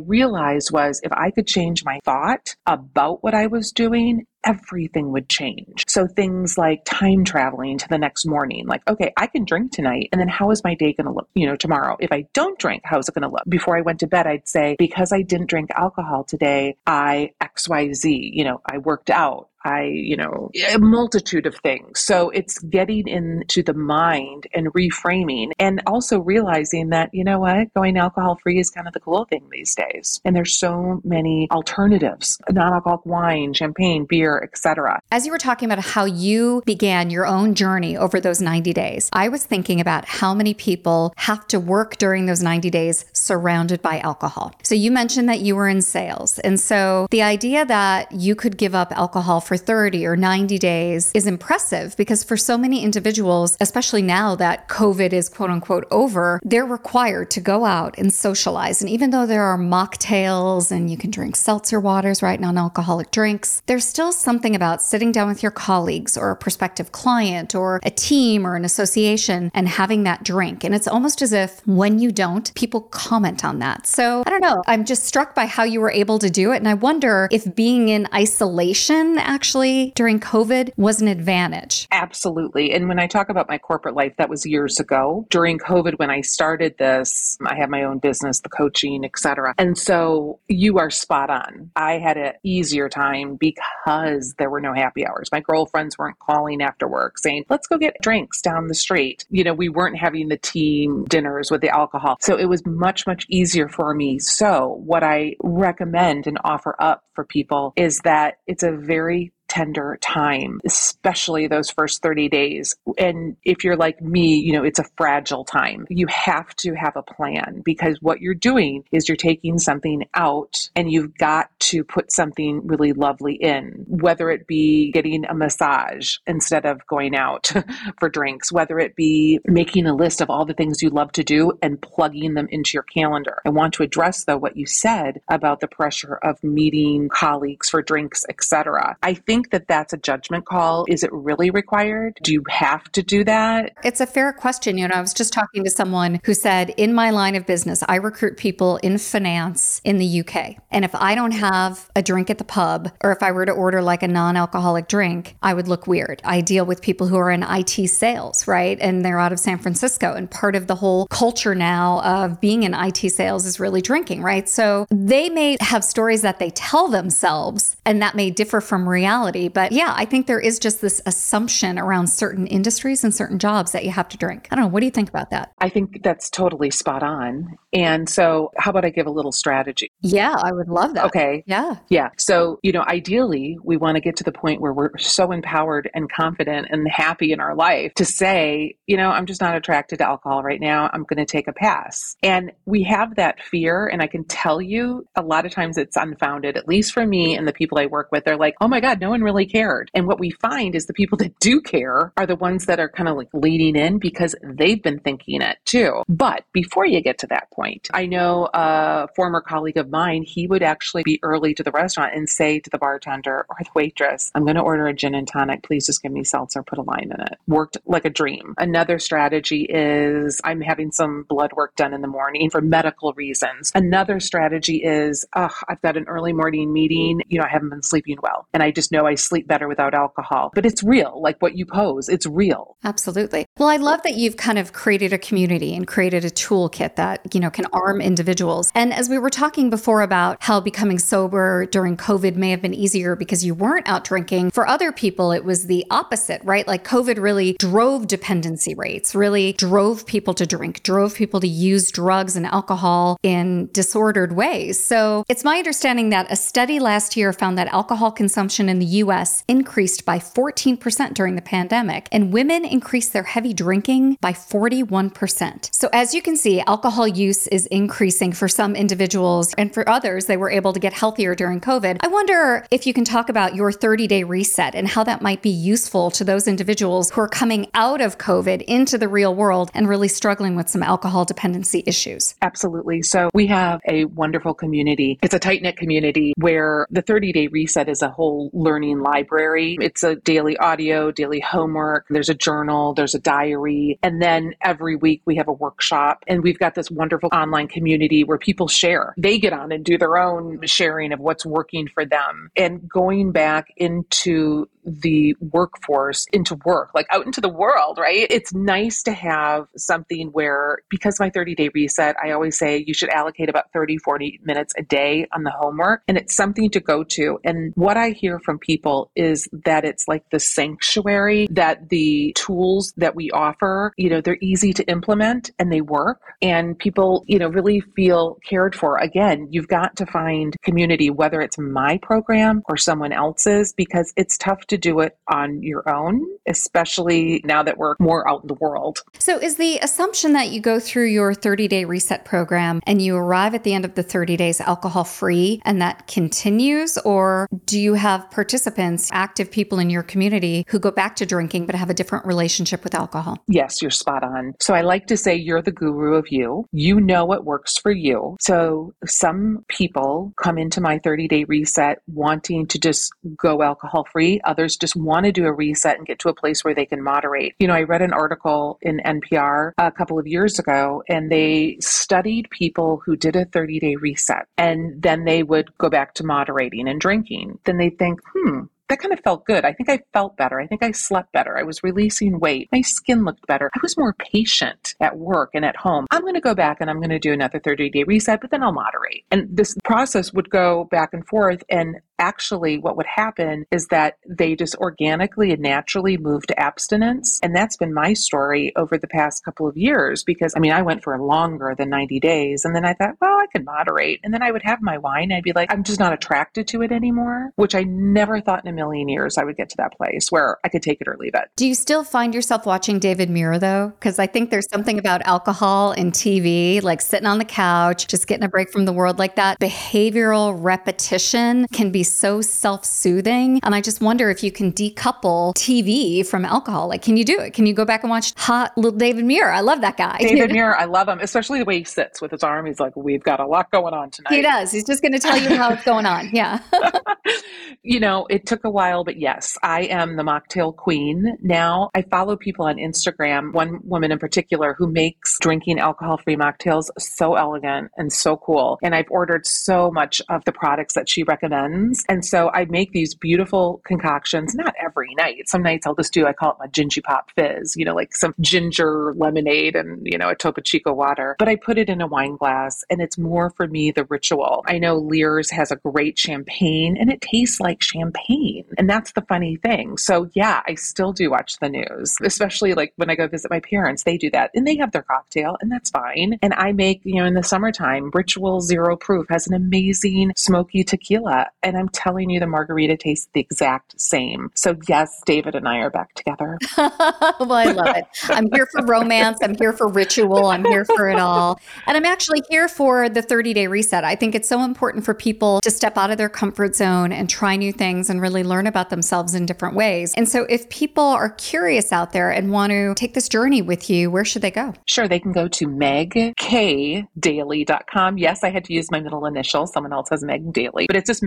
was 0.72 1.02
if 1.04 1.12
I 1.12 1.32
could 1.32 1.48
change 1.48 1.84
my 1.84 2.00
thought 2.04 2.56
about 2.66 3.24
what 3.24 3.34
I 3.34 3.48
was 3.48 3.72
doing, 3.72 4.26
everything 4.46 5.12
would 5.12 5.28
change. 5.28 5.86
So 5.88 6.08
things 6.08 6.58
like 6.58 6.86
time 6.86 7.24
traveling 7.26 7.78
to 7.80 7.88
the 7.90 7.98
next 7.98 8.26
morning, 8.26 8.68
like, 8.68 8.88
okay, 8.88 9.12
I 9.18 9.28
can 9.28 9.44
drink 9.44 9.72
tonight. 9.72 10.10
And 10.12 10.22
then 10.22 10.28
how 10.28 10.52
is 10.52 10.64
my 10.64 10.76
day 10.76 10.94
going 10.94 11.08
to 11.08 11.14
look, 11.14 11.30
you 11.34 11.48
know, 11.48 11.56
tomorrow? 11.56 11.98
If 12.00 12.12
I 12.12 12.28
don't 12.34 12.58
drink, 12.60 12.84
how 12.86 13.00
is 13.00 13.10
it 13.10 13.16
going 13.16 13.24
to 13.24 13.30
look? 13.30 13.44
Before 13.50 13.76
I 13.78 13.82
went 13.82 14.00
to 14.02 14.08
bed, 14.08 14.28
I'd 14.28 14.48
say, 14.48 14.76
because 14.78 15.12
I 15.12 15.24
didn't 15.24 15.50
drink 15.50 15.72
alcohol 15.76 16.24
today, 16.24 16.78
I 16.86 17.32
XYZ, 17.42 18.04
you 18.06 18.44
know, 18.44 18.62
I 18.66 18.78
worked 18.78 19.10
out. 19.10 19.50
I, 19.66 19.84
you 19.84 20.16
know, 20.16 20.52
a 20.74 20.80
multitude 20.80 21.46
of 21.46 21.56
things. 21.56 22.00
So 22.00 22.30
it's 22.30 22.60
getting 22.60 23.08
into 23.08 23.64
the 23.64 23.74
mind 23.74 24.48
and 24.54 24.72
reframing 24.74 25.52
and 25.60 25.82
also 25.88 26.20
realizing 26.20 26.90
that, 26.90 27.10
you 27.14 27.24
know 27.24 27.40
what, 27.40 27.74
going 27.74 27.98
alcohol 27.98 28.38
free 28.42 28.60
is 28.60 28.70
kind 28.70 28.88
of 28.88 28.94
the 28.94 29.00
cool 29.00 29.26
thing 29.26 29.48
these 29.52 29.74
days. 29.74 30.22
And 30.24 30.36
there's 30.36 30.58
so 30.58 31.02
many 31.04 31.48
alternatives, 31.52 32.40
non-alcoholic 32.50 33.06
wine, 33.06 33.54
champagne, 33.54 34.06
beer, 34.08 34.40
etc. 34.44 35.00
As 35.12 35.26
you 35.26 35.32
were 35.32 35.38
talking 35.38 35.70
about 35.72 35.84
how 35.84 36.06
you 36.06 36.62
began 36.66 37.10
your 37.10 37.26
own 37.26 37.56
journey 37.56 37.98
over 37.98 38.20
those 38.20 38.42
90 38.42 38.72
days, 38.74 39.10
I 39.14 39.30
was 39.30 39.46
thinking 39.46 39.82
about 39.82 40.06
how 40.06 40.34
many 40.34 40.54
people 40.54 41.14
have 41.18 41.48
to 41.48 41.60
work 41.60 41.98
during 41.98 42.28
those 42.28 42.44
90 42.44 42.70
days 42.70 43.06
surrounded 43.14 43.82
by 43.82 44.00
alcohol. 44.00 44.54
So 44.64 44.76
you 44.76 44.92
mentioned 44.92 45.28
that 45.30 45.40
you 45.42 45.56
were 45.56 45.68
in 45.68 45.82
sales. 45.82 46.38
And 46.40 46.60
so 46.60 47.08
the 47.10 47.24
idea 47.24 47.66
that 47.66 48.12
you 48.12 48.36
could 48.36 48.58
give 48.58 48.76
up 48.76 48.92
alcohol 48.92 49.42
for 49.42 49.55
for 49.56 49.66
30 49.66 50.06
or 50.06 50.18
90 50.18 50.58
days 50.58 51.12
is 51.14 51.28
impressive 51.28 51.96
because 51.96 52.24
for 52.24 52.36
so 52.36 52.58
many 52.58 52.84
individuals, 52.84 53.56
especially 53.62 54.02
now 54.02 54.36
that 54.36 54.68
COVID 54.68 55.14
is 55.14 55.30
quote 55.30 55.50
unquote 55.50 55.86
over, 55.92 56.42
they're 56.44 56.66
required 56.66 57.32
to 57.32 57.40
go 57.40 57.64
out 57.64 57.98
and 57.98 58.14
socialize. 58.14 58.82
And 58.82 58.90
even 58.90 59.12
though 59.12 59.26
there 59.26 59.44
are 59.44 59.58
mocktails 59.58 60.72
and 60.72 60.92
you 60.92 60.98
can 60.98 61.10
drink 61.10 61.36
seltzer 61.36 61.80
waters, 61.80 62.22
right, 62.22 62.40
non 62.40 62.58
alcoholic 62.58 63.12
drinks, 63.12 63.62
there's 63.66 63.86
still 63.86 64.12
something 64.12 64.56
about 64.56 64.82
sitting 64.82 65.12
down 65.12 65.30
with 65.30 65.42
your 65.42 65.52
colleagues 65.52 66.18
or 66.18 66.32
a 66.32 66.36
prospective 66.36 66.92
client 66.92 67.56
or 67.56 67.80
a 67.84 67.92
team 67.92 68.46
or 68.46 68.56
an 68.56 68.66
association 68.66 69.52
and 69.54 69.68
having 69.70 70.04
that 70.04 70.24
drink. 70.24 70.64
And 70.64 70.76
it's 70.76 70.88
almost 70.88 71.22
as 71.22 71.32
if 71.32 71.66
when 71.66 72.00
you 72.00 72.12
don't, 72.12 72.54
people 72.56 72.82
comment 72.82 73.46
on 73.46 73.60
that. 73.60 73.88
So 73.88 74.24
I 74.26 74.30
don't 74.30 74.42
know. 74.42 74.62
I'm 74.68 74.84
just 74.84 75.06
struck 75.06 75.34
by 75.34 75.46
how 75.46 75.64
you 75.64 75.80
were 75.80 75.92
able 75.92 76.20
to 76.20 76.30
do 76.30 76.52
it. 76.52 76.58
And 76.58 76.68
I 76.68 76.74
wonder 76.74 77.30
if 77.32 77.56
being 77.56 77.88
in 77.88 78.08
isolation 78.14 79.18
actually 79.18 79.45
actually 79.46 79.92
during 79.96 80.20
COVID 80.20 80.72
was 80.76 81.04
an 81.04 81.08
advantage. 81.08 81.88
Absolutely. 81.92 82.74
And 82.74 82.90
when 82.90 82.98
I 82.98 83.06
talk 83.06 83.30
about 83.30 83.48
my 83.48 83.60
corporate 83.60 83.96
life, 83.96 84.14
that 84.18 84.28
was 84.28 84.44
years 84.44 84.80
ago. 84.80 85.28
During 85.30 85.60
COVID, 85.60 86.00
when 86.00 86.10
I 86.10 86.22
started 86.22 86.76
this, 86.80 87.38
I 87.46 87.56
had 87.56 87.70
my 87.70 87.84
own 87.84 88.00
business, 88.00 88.42
the 88.42 88.50
coaching, 88.50 89.06
etc. 89.06 89.54
And 89.60 89.78
so 89.78 90.40
you 90.48 90.80
are 90.80 90.90
spot 90.90 91.30
on. 91.30 91.70
I 91.76 92.00
had 92.00 92.18
an 92.18 92.34
easier 92.44 92.90
time 92.90 93.36
because 93.36 94.34
there 94.40 94.50
were 94.50 94.62
no 94.62 94.74
happy 94.74 95.06
hours. 95.06 95.30
My 95.32 95.42
girlfriends 95.42 95.96
weren't 95.96 96.18
calling 96.18 96.64
after 96.64 96.88
work 96.88 97.20
saying, 97.20 97.46
let's 97.48 97.68
go 97.68 97.78
get 97.78 98.02
drinks 98.02 98.42
down 98.42 98.66
the 98.66 98.74
street. 98.74 99.26
You 99.30 99.44
know, 99.44 99.54
we 99.54 99.70
weren't 99.70 100.00
having 100.00 100.30
the 100.30 100.38
team 100.38 101.06
dinners 101.06 101.52
with 101.52 101.62
the 101.62 101.70
alcohol. 101.70 102.18
So 102.20 102.36
it 102.36 102.46
was 102.46 102.66
much, 102.66 103.06
much 103.06 103.28
easier 103.30 103.70
for 103.70 103.94
me. 103.94 104.18
So 104.18 104.82
what 104.84 105.04
I 105.04 105.36
recommend 105.44 106.26
and 106.26 106.40
offer 106.44 106.76
up 106.80 107.04
for 107.14 107.24
people 107.24 107.74
is 107.76 108.00
that 108.00 108.40
it's 108.48 108.64
a 108.64 108.72
very 108.72 109.32
tender 109.48 109.98
time, 110.02 110.60
especially 110.66 111.48
those 111.48 111.70
first 111.70 112.02
30 112.02 112.30
days. 112.30 112.76
And 112.98 113.38
if 113.44 113.64
you're 113.64 113.76
like 113.76 114.02
me, 114.02 114.38
you 114.38 114.54
know, 114.54 114.64
it's 114.64 114.80
a 114.80 114.86
fragile 114.98 115.44
time. 115.44 115.86
You 115.90 116.08
have 116.08 116.56
to 116.58 116.74
have 116.74 116.96
a 116.96 117.04
plan 117.04 117.62
because 117.64 118.02
what 118.02 118.22
you're 118.22 118.34
doing 118.34 118.84
is 118.92 119.08
you're 119.08 119.16
taking 119.16 119.60
something 119.60 120.06
out 120.14 120.70
and 120.76 120.92
you've 120.92 121.18
got 121.18 121.50
to 121.60 121.84
put 121.84 122.12
something 122.12 122.66
really 122.66 122.94
lovely 122.94 123.36
in, 123.36 123.86
whether 123.88 124.30
it 124.30 124.48
be 124.48 124.92
getting 124.92 125.26
a 125.26 125.34
massage 125.34 126.18
instead 126.28 126.66
of 126.66 126.86
going 126.88 127.16
out 127.16 127.52
for 128.00 128.10
drinks, 128.10 128.52
whether 128.52 128.80
it 128.80 128.96
be 128.96 129.40
making 129.46 129.86
a 129.86 129.96
list 129.96 130.22
of 130.22 130.30
all 130.30 130.46
the 130.46 130.54
things 130.54 130.82
you 130.82 130.90
love 130.90 131.12
to 131.14 131.24
do 131.24 131.58
and 131.62 131.82
plugging 131.82 132.34
them 132.34 132.48
into 132.52 132.72
your 132.74 132.84
calendar. 132.84 133.42
I 133.46 133.50
want 133.50 133.74
to 133.76 133.84
address 133.84 134.26
though 134.26 134.38
what 134.38 134.58
you 134.58 134.66
said 134.66 135.22
about 135.28 135.60
the 135.60 135.68
pressure 135.68 136.16
of 136.16 136.44
meeting 136.44 137.10
colleagues 137.10 137.70
for 137.70 137.82
drinks, 137.82 138.26
etc. 138.30 138.98
I 139.04 139.14
think 139.14 139.35
that 139.44 139.68
that's 139.68 139.94
a 139.94 139.98
judgment 139.98 140.46
call. 140.46 140.86
Is 140.88 141.04
it 141.04 141.12
really 141.12 141.50
required? 141.50 142.20
Do 142.24 142.34
you 142.34 142.44
have 142.50 142.84
to 142.94 143.04
do 143.04 143.24
that? 143.24 143.74
It's 143.84 144.02
a 144.02 144.06
fair 144.06 144.34
question. 144.34 144.78
You 144.78 144.88
know, 144.88 144.96
I 144.96 145.02
was 145.02 145.14
just 145.14 145.34
talking 145.34 145.64
to 145.64 145.70
someone 145.70 146.20
who 146.24 146.34
said, 146.34 146.72
in 146.78 146.94
my 146.94 147.10
line 147.10 147.36
of 147.36 147.46
business, 147.46 147.84
I 147.88 147.96
recruit 147.96 148.38
people 148.38 148.78
in 148.78 148.98
finance 148.98 149.82
in 149.84 149.98
the 149.98 150.22
UK. 150.22 150.58
And 150.72 150.86
if 150.86 150.94
I 150.96 151.16
don't 151.16 151.32
have 151.32 151.90
a 151.96 152.02
drink 152.02 152.30
at 152.30 152.38
the 152.38 152.44
pub, 152.44 152.92
or 153.04 153.12
if 153.12 153.22
I 153.22 153.32
were 153.32 153.46
to 153.46 153.52
order 153.52 153.82
like 153.82 154.04
a 154.04 154.08
non 154.08 154.38
alcoholic 154.38 154.88
drink, 154.88 155.36
I 155.42 155.54
would 155.54 155.68
look 155.68 155.88
weird. 155.88 156.22
I 156.24 156.42
deal 156.42 156.66
with 156.66 156.82
people 156.82 157.08
who 157.08 157.18
are 157.18 157.32
in 157.32 157.44
IT 157.44 157.90
sales, 157.90 158.48
right? 158.48 158.78
And 158.80 159.04
they're 159.04 159.20
out 159.20 159.32
of 159.32 159.40
San 159.40 159.58
Francisco. 159.58 160.14
And 160.14 160.30
part 160.30 160.56
of 160.56 160.68
the 160.68 160.76
whole 160.76 161.08
culture 161.08 161.56
now 161.56 162.02
of 162.02 162.40
being 162.42 162.64
in 162.64 162.74
IT 162.74 163.10
sales 163.12 163.46
is 163.46 163.60
really 163.60 163.82
drinking, 163.82 164.22
right? 164.22 164.48
So 164.48 164.86
they 164.90 165.30
may 165.30 165.58
have 165.60 165.84
stories 165.84 166.22
that 166.22 166.40
they 166.40 166.52
tell 166.52 166.88
themselves, 166.88 167.76
and 167.86 168.02
that 168.02 168.16
may 168.16 168.30
differ 168.32 168.62
from 168.62 168.88
reality. 168.88 169.25
But 169.26 169.72
yeah, 169.72 169.94
I 169.96 170.06
think 170.06 170.28
there 170.28 170.40
is 170.40 170.60
just 170.60 170.82
this 170.82 171.02
assumption 171.06 171.80
around 171.80 172.08
certain 172.08 172.48
industries 172.48 173.04
and 173.04 173.14
certain 173.14 173.40
jobs 173.40 173.72
that 173.72 173.84
you 173.84 173.92
have 173.92 174.08
to 174.10 174.18
drink. 174.18 174.48
I 174.52 174.56
don't 174.56 174.66
know. 174.66 174.70
What 174.70 174.82
do 174.82 174.86
you 174.86 174.92
think 174.92 175.10
about 175.10 175.32
that? 175.32 175.52
I 175.60 175.70
think 175.70 176.04
that's 176.04 176.30
totally 176.30 176.72
spot 176.72 177.04
on. 177.04 177.58
And 177.74 178.10
so, 178.10 178.52
how 178.58 178.72
about 178.72 178.86
I 178.86 178.90
give 178.90 179.08
a 179.08 179.12
little 179.12 179.32
strategy? 179.32 179.92
Yeah, 180.06 180.36
I 180.38 180.52
would 180.52 180.68
love 180.68 180.94
that. 180.94 181.06
Okay. 181.06 181.44
Yeah. 181.46 181.78
Yeah. 181.90 182.10
So, 182.18 182.60
you 182.64 182.72
know, 182.72 182.84
ideally, 182.88 183.58
we 183.64 183.78
want 183.78 183.96
to 183.96 184.02
get 184.02 184.16
to 184.18 184.24
the 184.24 184.32
point 184.32 184.62
where 184.62 184.74
we're 184.74 184.98
so 184.98 185.32
empowered 185.32 185.90
and 185.94 186.12
confident 186.12 186.68
and 186.70 186.88
happy 186.90 187.32
in 187.32 187.40
our 187.40 187.56
life 187.56 187.94
to 187.96 188.06
say, 188.06 188.78
you 188.88 188.98
know, 188.98 189.10
I'm 189.10 189.26
just 189.26 189.42
not 189.42 189.56
attracted 189.56 190.00
to 190.00 190.08
alcohol 190.08 190.44
right 190.44 190.62
now. 190.62 190.90
I'm 190.94 191.04
going 191.04 191.18
to 191.18 191.26
take 191.26 191.48
a 191.48 191.54
pass. 191.54 192.16
And 192.22 192.52
we 192.66 192.84
have 192.84 193.16
that 193.16 193.42
fear. 193.42 193.88
And 193.88 194.02
I 194.02 194.08
can 194.08 194.24
tell 194.26 194.62
you 194.62 195.08
a 195.16 195.22
lot 195.22 195.46
of 195.46 195.52
times 195.52 195.78
it's 195.78 195.96
unfounded, 195.96 196.58
at 196.58 196.68
least 196.68 196.94
for 196.94 197.06
me 197.06 197.36
and 197.36 197.48
the 197.48 197.54
people 197.54 197.80
I 197.80 197.88
work 197.88 198.12
with. 198.12 198.26
They're 198.26 198.38
like, 198.38 198.56
oh 198.62 198.68
my 198.68 198.80
God, 198.80 199.00
no 199.02 199.10
one 199.10 199.22
really 199.22 199.46
cared. 199.46 199.90
And 199.94 200.08
what 200.08 200.20
we 200.20 200.32
find 200.32 200.76
is 200.76 200.86
the 200.86 200.94
people 200.94 201.18
that 201.20 201.40
do 201.40 201.62
care 201.62 202.14
are 202.18 202.26
the 202.26 202.36
ones 202.36 202.66
that 202.68 202.80
are 202.80 202.90
kind 202.90 203.10
of 203.10 203.18
like 203.18 203.30
leaning 203.34 203.76
in 203.76 203.98
because 203.98 204.36
they've 204.44 204.82
been 204.82 205.00
thinking 205.00 205.42
it 205.42 205.58
too. 205.66 206.04
But 206.08 206.46
before 206.54 206.86
you 206.86 207.02
get 207.02 207.18
to 207.20 207.28
that 207.28 207.50
point, 207.52 207.90
I 207.94 208.06
know 208.06 208.50
a 208.54 209.08
former 209.16 209.42
colleague 209.42 209.78
of 209.78 209.90
mine, 209.96 210.24
he 210.24 210.46
would 210.46 210.62
actually 210.62 211.04
be 211.04 211.20
early 211.24 211.54
to 211.54 211.64
the 211.64 211.72
restaurant 211.72 212.14
and 212.14 212.28
say 212.28 212.60
to 212.60 212.70
the 212.70 212.78
bartender 212.78 213.46
or 213.48 213.56
the 213.60 213.70
waitress, 213.74 214.30
I'm 214.36 214.44
going 214.44 214.56
to 214.56 214.62
order 214.62 214.88
a 214.88 214.94
gin 214.94 215.16
and 215.16 215.28
tonic. 215.28 215.64
Please 215.64 215.86
just 215.86 216.04
give 216.04 216.12
me 216.12 216.26
seltzer, 216.26 216.64
put 216.64 216.80
a 216.80 216.82
lime 216.82 217.12
in 217.12 217.22
it. 217.22 217.38
Worked 217.48 217.78
like 217.86 218.04
a 218.04 218.10
dream. 218.10 218.56
Another 218.58 219.00
strategy 219.00 219.66
is 219.70 220.42
I'm 220.44 220.60
having 220.60 220.92
some 220.92 221.24
blood 221.30 221.54
work 221.54 221.76
done 221.78 221.94
in 221.94 222.02
the 222.02 222.10
morning 222.10 222.50
for 222.50 222.60
medical 222.60 223.14
reasons. 223.14 223.72
Another 223.74 224.20
strategy 224.20 224.84
is, 224.84 225.26
oh, 225.36 225.56
I've 225.70 225.82
got 225.82 225.96
an 225.96 226.06
early 226.10 226.34
morning 226.34 226.74
meeting. 226.74 227.22
You 227.30 227.40
know, 227.40 227.46
I 227.46 227.50
haven't 227.50 227.70
been 227.70 227.84
sleeping 227.84 228.18
well. 228.22 228.48
And 228.54 228.62
I 228.62 228.72
just 228.72 228.92
know 228.92 229.06
I 229.06 229.16
sleep 229.16 229.48
better 229.48 229.70
without 229.70 229.94
alcohol. 229.94 230.52
But 230.54 230.66
it's 230.66 230.84
real, 230.84 231.22
like 231.22 231.42
what 231.42 231.56
you 231.56 231.66
pose, 231.66 232.10
it's 232.10 232.26
real. 232.26 232.76
Absolutely. 232.84 233.46
Well, 233.58 233.70
I 233.70 233.78
love 233.78 234.04
that 234.04 234.16
you've 234.16 234.36
kind 234.36 234.60
of 234.60 234.74
created 234.74 235.14
a 235.14 235.18
community 235.18 235.74
and 235.74 235.88
created 235.88 236.26
a 236.26 236.30
toolkit 236.30 236.96
that, 236.96 237.34
you 237.34 237.40
know, 237.40 237.50
can 237.50 237.66
arm 237.72 238.02
individuals. 238.02 238.72
And 238.76 238.94
as 238.94 239.08
we 239.08 239.18
were 239.18 239.30
talking 239.30 239.70
before 239.70 239.85
about 239.86 240.38
how 240.42 240.60
becoming 240.60 241.00
sober 241.00 241.66
during 241.68 241.96
COVID 241.96 242.36
may 242.36 242.50
have 242.50 242.62
been 242.62 242.74
easier 242.74 243.16
because 243.16 243.46
you 243.46 243.54
weren't 243.54 243.88
out 243.88 244.04
drinking, 244.04 244.52
for 244.52 244.68
other 244.68 244.92
people, 244.92 245.32
it 245.32 245.46
was 245.46 245.68
the 245.68 245.86
opposite, 245.92 246.42
right? 246.44 246.68
Like 246.68 246.84
COVID 246.84 247.22
really 247.22 247.54
drove 247.60 248.08
dependency 248.08 248.74
rates, 248.74 249.14
really 249.14 249.54
drove 249.54 250.06
people 250.06 250.34
to 250.34 250.46
drink, 250.46 250.84
drove 250.84 251.16
people 251.16 251.40
to 251.40 251.48
use 251.48 251.92
drugs 251.92 252.36
and 252.36 252.46
alcohol 252.46 253.18
in 253.24 253.70
disordered 253.72 254.36
ways. 254.36 254.84
So 254.84 255.24
it's 255.30 255.44
my 255.44 255.58
understanding 255.58 256.10
that 256.10 256.32
a 256.32 256.36
study 256.36 256.80
last 256.80 257.16
year 257.16 257.32
found 257.32 257.58
that 257.58 257.68
alcohol 257.68 258.12
consumption 258.12 258.70
in 258.70 258.80
the 258.80 258.86
US 258.86 259.44
increased 259.48 260.06
by 260.06 260.20
14% 260.20 261.14
during 261.14 261.36
the 261.36 261.42
pandemic, 261.42 262.08
and 262.12 262.34
women 262.34 262.66
increased 262.66 263.14
their 263.14 263.24
heavy 263.24 263.54
drinking 263.54 264.18
by 264.22 264.34
41%. 264.34 265.70
So 265.74 265.90
as 265.94 266.14
you 266.14 266.22
can 266.22 266.38
see, 266.38 266.62
alcohol 266.62 267.08
use 267.08 267.48
is 267.48 267.66
increasing 267.68 268.32
for 268.32 268.48
some 268.48 268.76
individuals, 268.76 269.54
and 269.56 269.65
for 269.70 269.88
others, 269.90 270.26
they 270.26 270.38
were 270.38 270.50
able 270.50 270.74
to 270.74 270.80
get 270.80 270.94
healthier 270.94 271.36
during 271.36 271.62
COVID. 271.62 271.98
I 272.02 272.08
wonder 272.08 272.66
if 272.72 272.86
you 272.88 272.94
can 272.94 273.06
talk 273.06 273.30
about 273.30 273.56
your 273.56 273.72
30 273.72 274.08
day 274.08 274.24
reset 274.24 274.76
and 274.76 274.88
how 274.88 275.04
that 275.04 275.22
might 275.22 275.42
be 275.42 275.50
useful 275.50 276.12
to 276.12 276.24
those 276.24 276.48
individuals 276.48 277.12
who 277.12 277.22
are 277.22 277.28
coming 277.28 277.70
out 277.74 278.02
of 278.02 278.18
COVID 278.18 278.62
into 278.64 278.98
the 278.98 279.08
real 279.08 279.34
world 279.36 279.72
and 279.74 279.88
really 279.88 280.08
struggling 280.08 280.56
with 280.56 280.70
some 280.70 280.84
alcohol 280.84 281.26
dependency 281.26 281.84
issues. 281.86 282.36
Absolutely. 282.42 283.02
So 283.02 283.30
we 283.34 283.48
have 283.48 283.82
a 283.88 284.06
wonderful 284.06 284.54
community. 284.54 285.20
It's 285.22 285.34
a 285.34 285.40
tight 285.40 285.62
knit 285.62 285.78
community 285.78 286.34
where 286.38 286.88
the 286.90 287.02
30 287.02 287.32
day 287.32 287.48
reset 287.48 287.90
is 287.90 288.02
a 288.02 288.10
whole 288.10 288.50
learning 288.54 289.00
library. 289.00 289.78
It's 289.82 290.04
a 290.04 290.16
daily 290.16 290.58
audio, 290.58 291.12
daily 291.12 291.40
homework. 291.40 292.06
There's 292.10 292.30
a 292.30 292.36
journal, 292.36 292.94
there's 292.94 293.16
a 293.16 293.20
diary. 293.20 294.00
And 294.04 294.22
then 294.22 294.54
every 294.62 294.96
week 294.96 295.22
we 295.26 295.36
have 295.36 295.48
a 295.48 295.54
workshop 295.54 296.24
and 296.28 296.44
we've 296.44 296.60
got 296.60 296.76
this 296.76 296.92
wonderful 296.92 297.30
online 297.34 297.68
community 297.68 298.24
where 298.24 298.38
people 298.38 298.68
share. 298.68 299.14
They 299.18 299.40
get 299.40 299.54
on 299.56 299.72
and 299.72 299.84
do 299.84 299.98
their 299.98 300.18
own 300.18 300.60
sharing 300.66 301.12
of 301.14 301.20
what's 301.20 301.46
working 301.46 301.88
for 301.94 302.06
them. 302.06 302.50
And 302.56 302.88
going 302.88 303.32
back 303.32 303.68
into 303.78 304.68
the 304.86 305.36
workforce 305.40 306.26
into 306.32 306.56
work, 306.66 306.92
like 306.94 307.08
out 307.12 307.26
into 307.26 307.42
the 307.42 307.50
world, 307.50 307.98
right? 307.98 308.28
It's 308.30 308.54
nice 308.54 309.04
to 309.04 309.12
have 309.12 309.68
something 309.78 310.28
where, 310.30 310.80
because 310.90 311.20
my 311.20 311.30
30 311.30 311.56
day 311.56 311.70
reset, 311.74 312.16
I 312.24 312.32
always 312.32 312.58
say 312.58 312.84
you 312.86 312.94
should 312.94 313.10
allocate 313.10 313.50
about 313.50 313.72
30, 313.74 313.98
40 313.98 314.40
minutes 314.44 314.74
a 314.78 314.84
day 314.84 315.28
on 315.34 315.44
the 315.44 315.52
homework, 315.52 316.04
and 316.08 316.18
it's 316.18 316.36
something 316.36 316.70
to 316.72 316.80
go 316.80 317.04
to. 317.04 317.40
And 317.44 317.74
what 317.76 317.98
I 317.98 318.10
hear 318.12 318.40
from 318.40 318.60
people 318.60 319.12
is 319.16 319.48
that 319.66 319.86
it's 319.86 320.08
like 320.08 320.30
the 320.32 320.40
sanctuary, 320.40 321.48
that 321.52 321.90
the 321.90 322.34
tools 322.36 322.94
that 322.98 323.16
we 323.16 323.32
offer, 323.32 323.94
you 323.98 324.10
know, 324.10 324.22
they're 324.22 324.38
easy 324.42 324.74
to 324.74 324.84
implement 324.90 325.52
and 325.60 325.72
they 325.72 325.82
work, 325.82 326.22
and 326.42 326.78
people, 326.78 327.24
you 327.28 327.40
know, 327.40 327.48
really 327.48 327.82
feel 327.96 328.38
cared 328.48 328.76
for. 328.76 328.98
Again, 328.98 329.48
you've 329.52 329.68
got 329.68 329.96
to 329.98 330.06
find 330.06 330.56
community, 330.64 331.10
whether 331.10 331.42
it's 331.42 331.58
my 331.58 331.98
program 332.02 332.62
or 332.70 332.78
someone 332.78 333.12
else's, 333.12 333.74
because 333.74 334.14
it's 334.16 334.38
tough 334.38 334.66
to 334.68 334.75
to 334.76 334.90
do 334.90 335.00
it 335.00 335.18
on 335.32 335.64
your 335.64 335.88
own, 335.90 336.22
especially 336.48 337.42
now 337.44 337.64
that 337.64 337.78
we're 337.78 337.96
more 338.00 338.28
out 338.30 338.44
in 338.44 338.48
the 338.48 338.56
world. 338.56 339.02
So, 339.20 339.38
is 339.38 339.56
the 339.56 339.80
assumption 339.80 340.34
that 340.34 340.50
you 340.50 340.62
go 340.62 340.80
through 340.80 341.08
your 341.08 341.34
30 341.34 341.68
day 341.68 341.86
reset 341.86 342.26
program 342.26 342.82
and 342.86 343.02
you 343.02 343.16
arrive 343.16 343.56
at 343.56 343.64
the 343.64 343.74
end 343.74 343.86
of 343.86 343.96
the 343.96 344.04
30 344.04 344.38
days 344.38 344.60
alcohol 344.62 345.04
free 345.04 345.62
and 345.66 345.82
that 345.82 346.08
continues? 346.08 346.98
Or 347.00 347.48
do 347.66 347.80
you 347.80 347.94
have 347.94 348.30
participants, 348.32 349.10
active 349.12 349.50
people 349.50 349.80
in 349.80 349.90
your 349.90 350.04
community 350.04 350.66
who 350.68 350.80
go 350.80 350.92
back 350.92 351.16
to 351.18 351.26
drinking 351.26 351.66
but 351.66 351.76
have 351.76 351.90
a 351.90 351.94
different 351.94 352.26
relationship 352.26 352.84
with 352.84 352.94
alcohol? 352.94 353.38
Yes, 353.48 353.82
you're 353.82 353.92
spot 353.92 354.24
on. 354.24 354.54
So, 354.60 354.74
I 354.74 354.82
like 354.82 355.08
to 355.08 355.18
say 355.18 355.36
you're 355.36 355.62
the 355.62 355.72
guru 355.72 356.16
of 356.16 356.26
you. 356.30 356.66
You 356.72 357.00
know 357.00 357.26
what 357.26 357.46
works 357.46 357.78
for 357.78 357.92
you. 357.92 358.36
So, 358.42 358.94
some 359.06 359.64
people 359.70 360.34
come 360.42 360.58
into 360.58 360.82
my 360.82 361.00
30 361.00 361.28
day 361.28 361.46
reset 361.46 362.00
wanting 362.08 362.68
to 362.68 362.80
just 362.80 363.12
go 363.38 363.62
alcohol 363.62 364.06
free, 364.12 364.42
others 364.44 364.65
others 364.66 364.78
just 364.78 364.96
want 364.96 365.26
to 365.26 365.32
do 365.32 365.46
a 365.46 365.54
reset 365.54 365.98
and 365.98 366.08
get 366.08 366.20
to 366.20 366.30
a 366.30 366.34
place 366.34 366.64
where 366.64 366.74
they 366.74 366.86
can 366.86 367.04
moderate. 367.04 367.54
You 367.60 367.68
know, 367.68 367.76
I 367.76 367.84
read 367.84 368.02
an 368.02 368.14
article 368.14 368.80
in 368.82 369.00
NPR 369.06 369.74
a 369.78 369.92
couple 369.92 370.18
of 370.18 370.26
years 370.26 370.58
ago 370.58 371.04
and 371.08 371.32
they 371.32 371.78
studied 371.80 372.50
people 372.50 373.02
who 373.06 373.16
did 373.16 373.36
a 373.36 373.46
30 373.46 373.80
day 373.80 373.96
reset 373.96 374.48
and 374.58 375.02
then 375.02 375.26
they 375.26 375.44
would 375.44 375.78
go 375.78 375.90
back 375.90 376.16
to 376.16 376.26
moderating 376.26 376.88
and 376.88 377.00
drinking. 377.00 377.60
Then 377.66 377.78
they 377.78 377.90
think, 377.90 378.20
hmm, 378.34 378.62
that 378.90 379.00
kind 379.00 379.14
of 379.14 379.20
felt 379.22 379.46
good. 379.46 379.66
I 379.66 379.74
think 379.74 379.90
I 379.90 380.00
felt 380.14 380.38
better. 380.38 380.60
I 380.60 380.68
think 380.68 380.84
I 380.84 380.92
slept 380.92 381.32
better. 381.32 381.58
I 381.58 381.64
was 381.64 381.84
releasing 381.84 382.40
weight. 382.40 382.70
My 382.72 382.82
skin 382.82 383.26
looked 383.26 383.48
better. 383.48 383.72
I 383.74 383.80
was 383.82 383.98
more 383.98 384.14
patient 384.14 384.94
at 385.00 385.18
work 385.18 385.52
and 385.54 385.66
at 385.66 385.76
home. 385.76 386.06
I'm 386.12 386.22
going 386.22 386.36
to 386.36 386.42
go 386.42 386.54
back 386.54 386.78
and 386.80 386.90
I'm 386.90 386.98
going 386.98 387.10
to 387.10 387.20
do 387.20 387.34
another 387.34 387.60
30 387.60 387.90
day 387.90 388.04
reset, 388.04 388.42
but 388.42 388.52
then 388.52 388.64
I'll 388.64 388.72
moderate. 388.72 389.26
And 389.32 389.48
this 389.50 389.76
process 389.84 390.34
would 390.34 390.50
go 390.50 390.86
back 390.86 391.14
and 391.14 391.26
forth. 391.28 391.64
And 391.70 391.98
actually 392.20 392.78
what 392.78 392.98
would 392.98 393.06
happen 393.06 393.66
is 393.72 393.88
that 393.88 394.18
they 394.28 394.56
just 394.56 394.76
organically 394.76 395.52
and 395.52 395.62
naturally 395.62 396.18
move 396.18 396.46
to 396.48 396.60
abstinence. 396.60 397.40
And 397.44 397.56
that's 397.56 397.78
been 397.78 397.94
my 397.94 398.14
story 398.14 398.72
over 398.76 398.98
the 398.98 399.08
past 399.08 399.44
couple 399.44 399.68
of 399.68 399.78
years 399.78 400.24
because 400.24 400.54
I 400.56 400.60
mean, 400.60 400.72
I 400.72 400.82
went 400.82 401.04
for 401.04 401.20
longer 401.20 401.76
than 401.78 401.90
90 401.90 402.20
days. 402.20 402.66
And 402.66 402.76
then 402.76 402.86
I 402.86 402.94
thought, 402.94 403.16
well, 403.20 403.38
I 403.38 403.48
can 403.52 403.66
moderate. 403.66 404.20
And 404.24 404.34
then 404.34 404.42
I 404.42 404.52
would 404.52 404.64
have 404.64 404.82
my 404.82 404.98
wine. 404.98 405.32
I'd 405.32 405.44
be 405.44 405.54
like, 405.54 405.72
I'm 405.72 405.84
just 405.84 406.00
not 406.00 406.14
attracted 406.14 406.68
to 406.70 406.82
it 406.82 406.92
anymore, 406.92 407.52
which 407.56 407.76
I 407.76 407.84
never 407.84 408.42
thought 408.42 408.64
in 408.66 408.70
a 408.70 408.74
million 408.74 409.10
years 409.10 409.38
I 409.38 409.44
would 409.44 409.58
get 409.58 409.70
to 409.70 409.78
that 409.78 409.98
place 409.98 410.32
where 410.32 410.58
I 410.64 410.70
could 410.70 410.82
take 410.82 411.02
it 411.02 411.08
or 411.08 411.18
leave 411.18 411.34
it. 411.36 411.50
Do 411.56 411.68
you 411.68 411.76
still 411.76 412.04
find 412.04 412.34
yourself 412.34 412.66
watching 412.66 413.00
David 413.00 413.30
Muir 413.30 413.60
though? 413.60 413.90
Because 414.00 414.20
I 414.20 414.28
think 414.28 414.50
there's 414.50 414.70
something 414.70 414.98
about 415.00 415.22
alcohol 415.26 415.92
and 415.92 416.14
TV, 416.14 416.82
like 416.82 417.02
sitting 417.02 417.28
on 417.28 417.38
the 417.38 417.46
couch, 417.46 418.08
just 418.08 418.28
getting 418.28 418.44
a 418.44 418.50
break 418.50 418.72
from 418.72 418.86
the 418.86 418.94
world 418.94 419.20
like 419.20 419.36
that. 419.36 419.60
Behavioral 419.60 420.56
repetition 420.58 421.68
can 421.74 421.92
be 421.92 422.04
so 422.12 422.42
self 422.42 422.86
soothing. 422.86 423.60
And 423.64 423.76
I 423.76 423.82
just 423.82 424.02
wonder 424.02 424.30
if 424.30 424.44
you 424.44 424.52
can 424.52 424.72
decouple 424.72 425.54
TV 425.56 426.26
from 426.26 426.46
alcohol. 426.46 426.88
Like, 426.88 427.02
can 427.02 427.18
you 427.18 427.26
do 427.26 427.40
it? 427.40 427.54
Can 427.54 427.66
you 427.66 427.74
go 427.74 427.86
back 427.86 428.04
and 428.04 428.10
watch 428.10 428.34
hot 428.38 428.78
little 428.78 428.98
David 428.98 429.26
Muir? 429.26 429.50
I 429.50 429.62
love 429.62 429.82
that 429.82 429.98
guy. 429.98 430.18
David 430.20 430.52
Muir, 430.54 430.76
I 430.76 430.86
love 430.86 431.08
him, 431.08 431.20
especially 431.20 431.60
the 431.60 431.66
way 431.66 431.80
he 431.80 431.84
sits 431.84 432.22
with 432.22 432.32
his 432.32 432.44
arm. 432.44 432.66
He's 432.66 432.80
like, 432.80 432.96
we've 432.96 433.24
got 433.24 433.40
a 433.40 433.46
lot 433.46 433.72
going 433.72 433.94
on 433.94 434.12
tonight. 434.12 434.34
He 434.34 434.42
does. 434.42 434.72
He's 434.72 434.86
just 434.86 435.02
going 435.02 435.14
to 435.14 435.20
tell 435.20 435.38
you 435.38 435.56
how 435.56 435.72
it's 435.72 435.84
going 435.84 436.06
on. 436.06 436.30
Yeah. 436.34 436.60
you 437.84 438.00
know, 438.00 438.26
it 438.30 438.46
took 438.46 438.64
a 438.64 438.70
while, 438.70 439.04
but 439.04 439.18
yes, 439.18 439.58
I 439.64 439.82
am 439.84 440.16
the 440.16 440.24
mocktail 440.24 440.76
queen 440.76 441.38
now. 441.42 441.90
I 441.96 442.04
follow 442.04 442.36
people 442.36 442.66
on 442.66 442.78
Instagram, 442.78 443.54
one 443.54 443.80
woman 443.84 444.12
in 444.12 444.20
particular 444.20 444.76
who 444.78 444.88
makes 444.88 445.38
drinking 445.40 445.80
alcohol 445.80 446.18
free 446.18 446.36
mocktails 446.36 446.90
so 446.98 447.36
elegant 447.36 447.92
and 447.98 448.12
so 448.12 448.38
cool. 448.38 448.80
And 448.84 448.96
I've 448.96 449.10
ordered 449.10 449.46
so 449.46 449.92
much 449.92 450.22
of 450.30 450.44
the 450.46 450.52
products 450.52 450.96
that 450.96 451.10
she 451.10 451.24
recommends. 451.24 451.95
And 452.10 452.26
so 452.26 452.50
I 452.54 452.66
make 452.66 452.92
these 452.92 453.16
beautiful 453.16 453.82
concoctions, 453.86 454.56
not 454.56 454.74
every 454.84 455.14
night. 455.16 455.48
Some 455.48 455.62
nights 455.62 455.86
I'll 455.86 455.96
just 455.96 456.14
do, 456.14 456.26
I 456.26 456.34
call 456.34 456.52
it 456.52 456.58
my 456.60 456.68
gingy 456.68 457.04
pop 457.04 457.32
fizz, 457.36 457.76
you 457.76 457.86
know, 457.86 457.96
like 457.96 458.16
some 458.16 458.34
ginger 458.40 459.14
lemonade 459.16 459.76
and, 459.76 460.02
you 460.06 460.18
know, 460.18 460.30
a 460.30 460.36
Topo 460.36 460.62
Chico 460.62 460.94
water. 460.94 461.36
But 461.40 461.48
I 461.48 461.56
put 461.56 461.78
it 461.78 461.90
in 461.90 462.02
a 462.02 462.08
wine 462.08 462.36
glass 462.36 462.84
and 462.90 463.02
it's 463.02 463.18
more 463.18 463.50
for 463.52 463.68
me 463.68 463.92
the 463.92 464.06
ritual. 464.06 464.64
I 464.68 464.78
know 464.80 464.96
Lyre's 464.96 465.52
has 465.52 465.72
a 465.72 465.78
great 465.78 466.18
champagne 466.18 466.98
and 466.98 467.12
it 467.12 467.22
tastes 467.22 467.60
like 467.60 467.82
champagne. 467.82 468.66
And 468.78 468.90
that's 468.90 469.12
the 469.14 469.22
funny 469.22 469.58
thing. 469.58 469.98
So 469.98 470.30
yeah, 470.34 470.62
I 470.68 470.76
still 470.76 471.14
do 471.14 471.30
watch 471.30 471.58
the 471.60 471.70
news, 471.70 472.16
especially 472.22 472.74
like 472.74 472.94
when 472.96 473.10
I 473.10 473.16
go 473.16 473.28
visit 473.28 473.52
my 473.52 473.60
parents, 473.60 474.04
they 474.04 474.18
do 474.18 474.30
that 474.32 474.52
and 474.54 474.68
they 474.68 474.78
have 474.78 474.92
their 474.92 475.04
cocktail 475.04 475.58
and 475.62 475.72
that's 475.72 475.90
fine. 475.90 476.38
And 476.42 476.54
I 476.54 476.72
make, 476.72 477.02
you 477.04 477.16
know, 477.16 477.26
in 477.26 477.34
the 477.34 477.44
summertime, 477.44 478.12
Ritual 478.14 478.62
Zero 478.62 478.96
Proof 478.96 479.28
has 479.30 479.48
an 479.48 479.54
amazing 479.54 480.32
smoky 480.36 480.84
tequila. 480.84 481.48
And 481.64 481.78
I'm 481.78 481.85
telling 481.90 482.30
you, 482.30 482.40
the 482.40 482.48
margarita 482.48 482.98
tastes 482.98 483.30
the 483.34 483.40
exact 483.40 484.00
same. 484.00 484.52
So 484.56 484.76
yes, 484.88 485.22
David 485.26 485.56
and 485.56 485.68
I 485.68 485.78
are 485.78 485.90
back 485.90 486.14
together. 486.16 486.58
well, 486.78 487.54
I 487.54 487.72
love 487.72 487.96
it. 487.96 488.06
I'm 488.30 488.48
here 488.54 488.68
for 488.72 488.86
romance. 488.86 489.40
I'm 489.42 489.56
here 489.56 489.74
for 489.74 489.88
ritual. 489.88 490.48
I'm 490.48 490.66
here 490.66 490.86
for 490.86 491.10
it 491.10 491.20
all. 491.20 491.60
And 491.88 491.98
I'm 491.98 492.06
actually 492.06 492.42
here 492.50 492.68
for 492.68 493.10
the 493.10 493.22
30 493.22 493.54
day 493.54 493.68
reset. 493.68 494.04
I 494.04 494.16
think 494.16 494.36
it's 494.36 494.50
so 494.50 494.64
important 494.64 495.06
for 495.06 495.14
people 495.14 495.62
to 495.62 495.72
step 495.72 495.98
out 495.98 496.12
of 496.12 496.18
their 496.18 496.30
comfort 496.30 496.76
zone 496.76 497.12
and 497.12 497.30
try 497.30 497.56
new 497.56 497.72
things 497.72 498.10
and 498.10 498.22
really 498.22 498.44
learn 498.44 498.68
about 498.68 498.90
themselves 498.90 499.36
in 499.36 499.46
different 499.46 499.76
ways. 499.76 500.14
And 500.16 500.28
so 500.28 500.46
if 500.50 500.68
people 500.70 501.04
are 501.04 501.30
curious 501.30 501.92
out 501.92 502.12
there 502.12 502.32
and 502.32 502.52
want 502.52 502.72
to 502.72 502.94
take 502.96 503.14
this 503.14 503.30
journey 503.30 503.62
with 503.62 503.90
you, 503.90 504.12
where 504.12 504.26
should 504.26 504.42
they 504.42 504.52
go? 504.52 504.74
Sure, 504.88 505.08
they 505.08 505.20
can 505.20 505.32
go 505.32 505.48
to 505.48 505.68
megkdaly.com. 505.68 508.18
Yes, 508.18 508.44
I 508.44 508.50
had 508.50 508.66
to 508.66 508.74
use 508.74 508.92
my 508.92 509.00
middle 509.00 509.26
initial. 509.26 509.68
Someone 509.68 509.94
else 509.94 510.10
has 510.10 510.24
Meg 510.24 510.52
Daly, 510.54 510.88
but 510.88 510.96
it's 510.96 511.08
just 511.08 511.24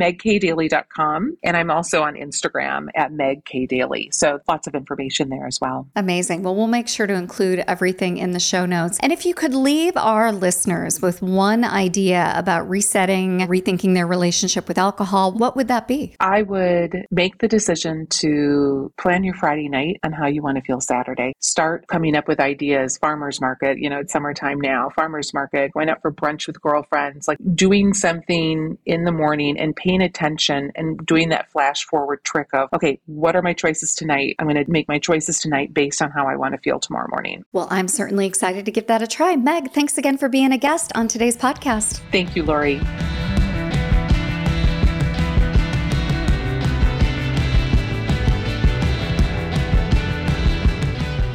megkdaly.com. 0.49 1.37
And 1.43 1.57
I'm 1.57 1.71
also 1.71 2.03
on 2.03 2.15
Instagram 2.15 2.89
at 2.95 3.13
megkdaly. 3.13 4.13
So 4.13 4.41
lots 4.49 4.67
of 4.67 4.75
information 4.75 5.29
there 5.29 5.47
as 5.47 5.61
well. 5.61 5.89
Amazing. 5.97 6.43
Well, 6.43 6.55
we'll 6.55 6.67
make 6.67 6.89
sure 6.89 7.07
to 7.07 7.15
include 7.15 7.61
everything 7.61 8.19
in 8.19 8.33
the 8.33 8.41
show 8.41 8.67
notes. 8.67 8.99
And 9.01 9.13
if 9.13 9.25
you 9.25 9.35
could 9.35 9.55
leave 9.55 9.97
our 9.97 10.33
listeners 10.33 11.01
with 11.01 11.23
one 11.23 11.65
idea 11.65 12.33
about 12.35 12.69
resetting, 12.69 13.41
rethinking 13.41 13.95
their 13.95 14.07
relationship 14.07 14.69
with 14.69 14.79
alcohol, 14.79 15.33
what 15.33 15.57
would 15.57 15.69
that 15.69 15.89
be? 15.89 16.15
I 16.21 16.43
would 16.43 17.07
make 17.11 17.39
the 17.39 17.49
decision 17.49 18.07
to 18.11 18.93
plan 18.99 19.25
your 19.25 19.35
Friday 19.35 19.69
night 19.69 19.99
on 20.05 20.13
how 20.13 20.27
you 20.27 20.43
want 20.43 20.57
to 20.57 20.63
feel 20.63 20.81
Saturday. 20.81 21.35
Start 21.41 21.87
coming 21.87 22.17
up 22.17 22.29
with 22.29 22.41
ideas, 22.41 22.97
farmers 22.99 23.41
market, 23.41 23.79
you 23.79 23.91
know, 23.91 23.99
it's 23.99 24.13
summertime 24.13 24.61
now, 24.61 24.89
farmers 24.95 25.33
market, 25.35 25.73
going 25.73 25.89
out 25.89 26.01
for 26.03 26.13
brunch 26.13 26.47
with 26.47 26.61
girlfriends, 26.61 27.29
like 27.29 27.39
doing 27.55 27.95
something 27.95 28.79
in 28.87 29.05
the 29.05 29.13
morning 29.13 29.59
and 29.59 29.75
paying 29.77 30.03
attention 30.03 30.38
and 30.49 31.05
doing 31.05 31.31
that 31.31 31.51
flash 31.51 31.85
forward 31.85 32.23
trick 32.25 32.49
of, 32.53 32.69
okay, 32.73 33.01
what 33.07 33.35
are 33.35 33.43
my 33.43 33.53
choices 33.53 33.95
tonight? 33.95 34.37
I'm 34.39 34.47
going 34.47 34.65
to 34.65 34.71
make 34.71 34.89
my 34.89 34.99
choices 34.99 35.41
tonight 35.41 35.75
based 35.75 36.01
on 36.01 36.11
how 36.11 36.27
I 36.27 36.37
want 36.37 36.55
to 36.55 36.59
feel 36.59 36.79
tomorrow 36.79 37.09
morning. 37.11 37.45
Well, 37.53 37.69
I'm 37.71 37.89
certainly 37.89 38.27
excited 38.27 38.65
to 38.67 38.71
give 38.71 38.87
that 38.87 39.03
a 39.03 39.07
try. 39.07 39.37
Meg, 39.37 39.73
thanks 39.73 39.99
again 39.99 40.19
for 40.19 40.29
being 40.29 40.53
a 40.53 40.59
guest 40.59 40.93
on 40.95 41.09
today's 41.09 41.37
podcast. 41.37 42.01
Thank 42.13 42.37
you, 42.37 42.45
Laurie. 42.45 42.81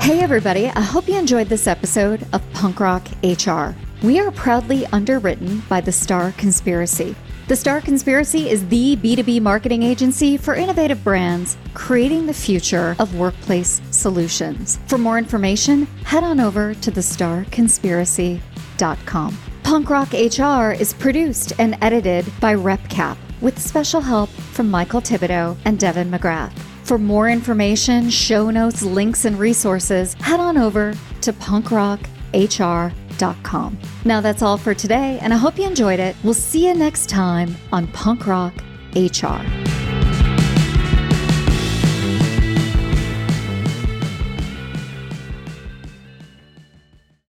Hey, 0.04 0.20
everybody. 0.20 0.68
I 0.68 0.82
hope 0.82 1.08
you 1.08 1.18
enjoyed 1.18 1.48
this 1.48 1.66
episode 1.66 2.28
of 2.34 2.42
Punk 2.52 2.82
Rock 2.82 3.08
HR. 3.24 3.74
We 4.06 4.20
are 4.20 4.32
proudly 4.32 4.86
underwritten 4.88 5.64
by 5.70 5.80
the 5.80 5.94
Star 5.94 6.34
Conspiracy. 6.34 7.16
The 7.46 7.58
Star 7.58 7.82
Conspiracy 7.82 8.50
is 8.50 8.66
the 8.70 8.96
B2B 8.96 9.42
marketing 9.42 9.84
agency 9.84 10.38
for 10.38 10.56
innovative 10.56 11.04
brands 11.04 11.58
creating 11.74 12.26
the 12.26 12.34
future 12.34 12.96
of 13.00 13.18
workplace 13.18 13.82
solutions. 13.92 14.80
For 14.88 14.98
more 14.98 15.18
information, 15.18 15.86
head 16.06 16.24
on 16.24 16.40
over 16.40 16.74
to 16.76 16.90
thestarconspiracy.com. 16.90 19.38
Punk 19.64 19.90
Rock 19.90 20.14
HR 20.14 20.72
is 20.72 20.94
produced 20.94 21.52
and 21.60 21.78
edited 21.82 22.26
by 22.40 22.56
RepCap 22.56 23.18
with 23.42 23.60
special 23.60 24.00
help 24.00 24.30
from 24.30 24.72
Michael 24.72 25.02
Thibodeau 25.02 25.58
and 25.66 25.78
Devin 25.78 26.10
McGrath. 26.10 26.58
For 26.84 26.98
more 26.98 27.30
information, 27.30 28.10
show 28.10 28.52
notes, 28.52 28.84
links, 28.84 29.26
and 29.26 29.38
resources, 29.38 30.14
head 30.14 30.40
on 30.40 30.58
over 30.58 30.94
to 31.20 31.34
Now 34.06 34.22
that's 34.22 34.42
all 34.42 34.58
for 34.58 34.74
today, 34.74 35.20
and 35.22 35.34
I 35.34 35.38
hope 35.38 35.58
you 35.58 35.66
enjoyed 35.66 36.00
it. 36.00 36.16
We'll 36.24 36.34
see 36.34 36.68
you 36.68 36.74
next 36.74 37.10
time 37.10 37.56
on 37.72 37.88
Punk 37.88 38.28
Rock 38.28 38.54
HR. 38.96 39.63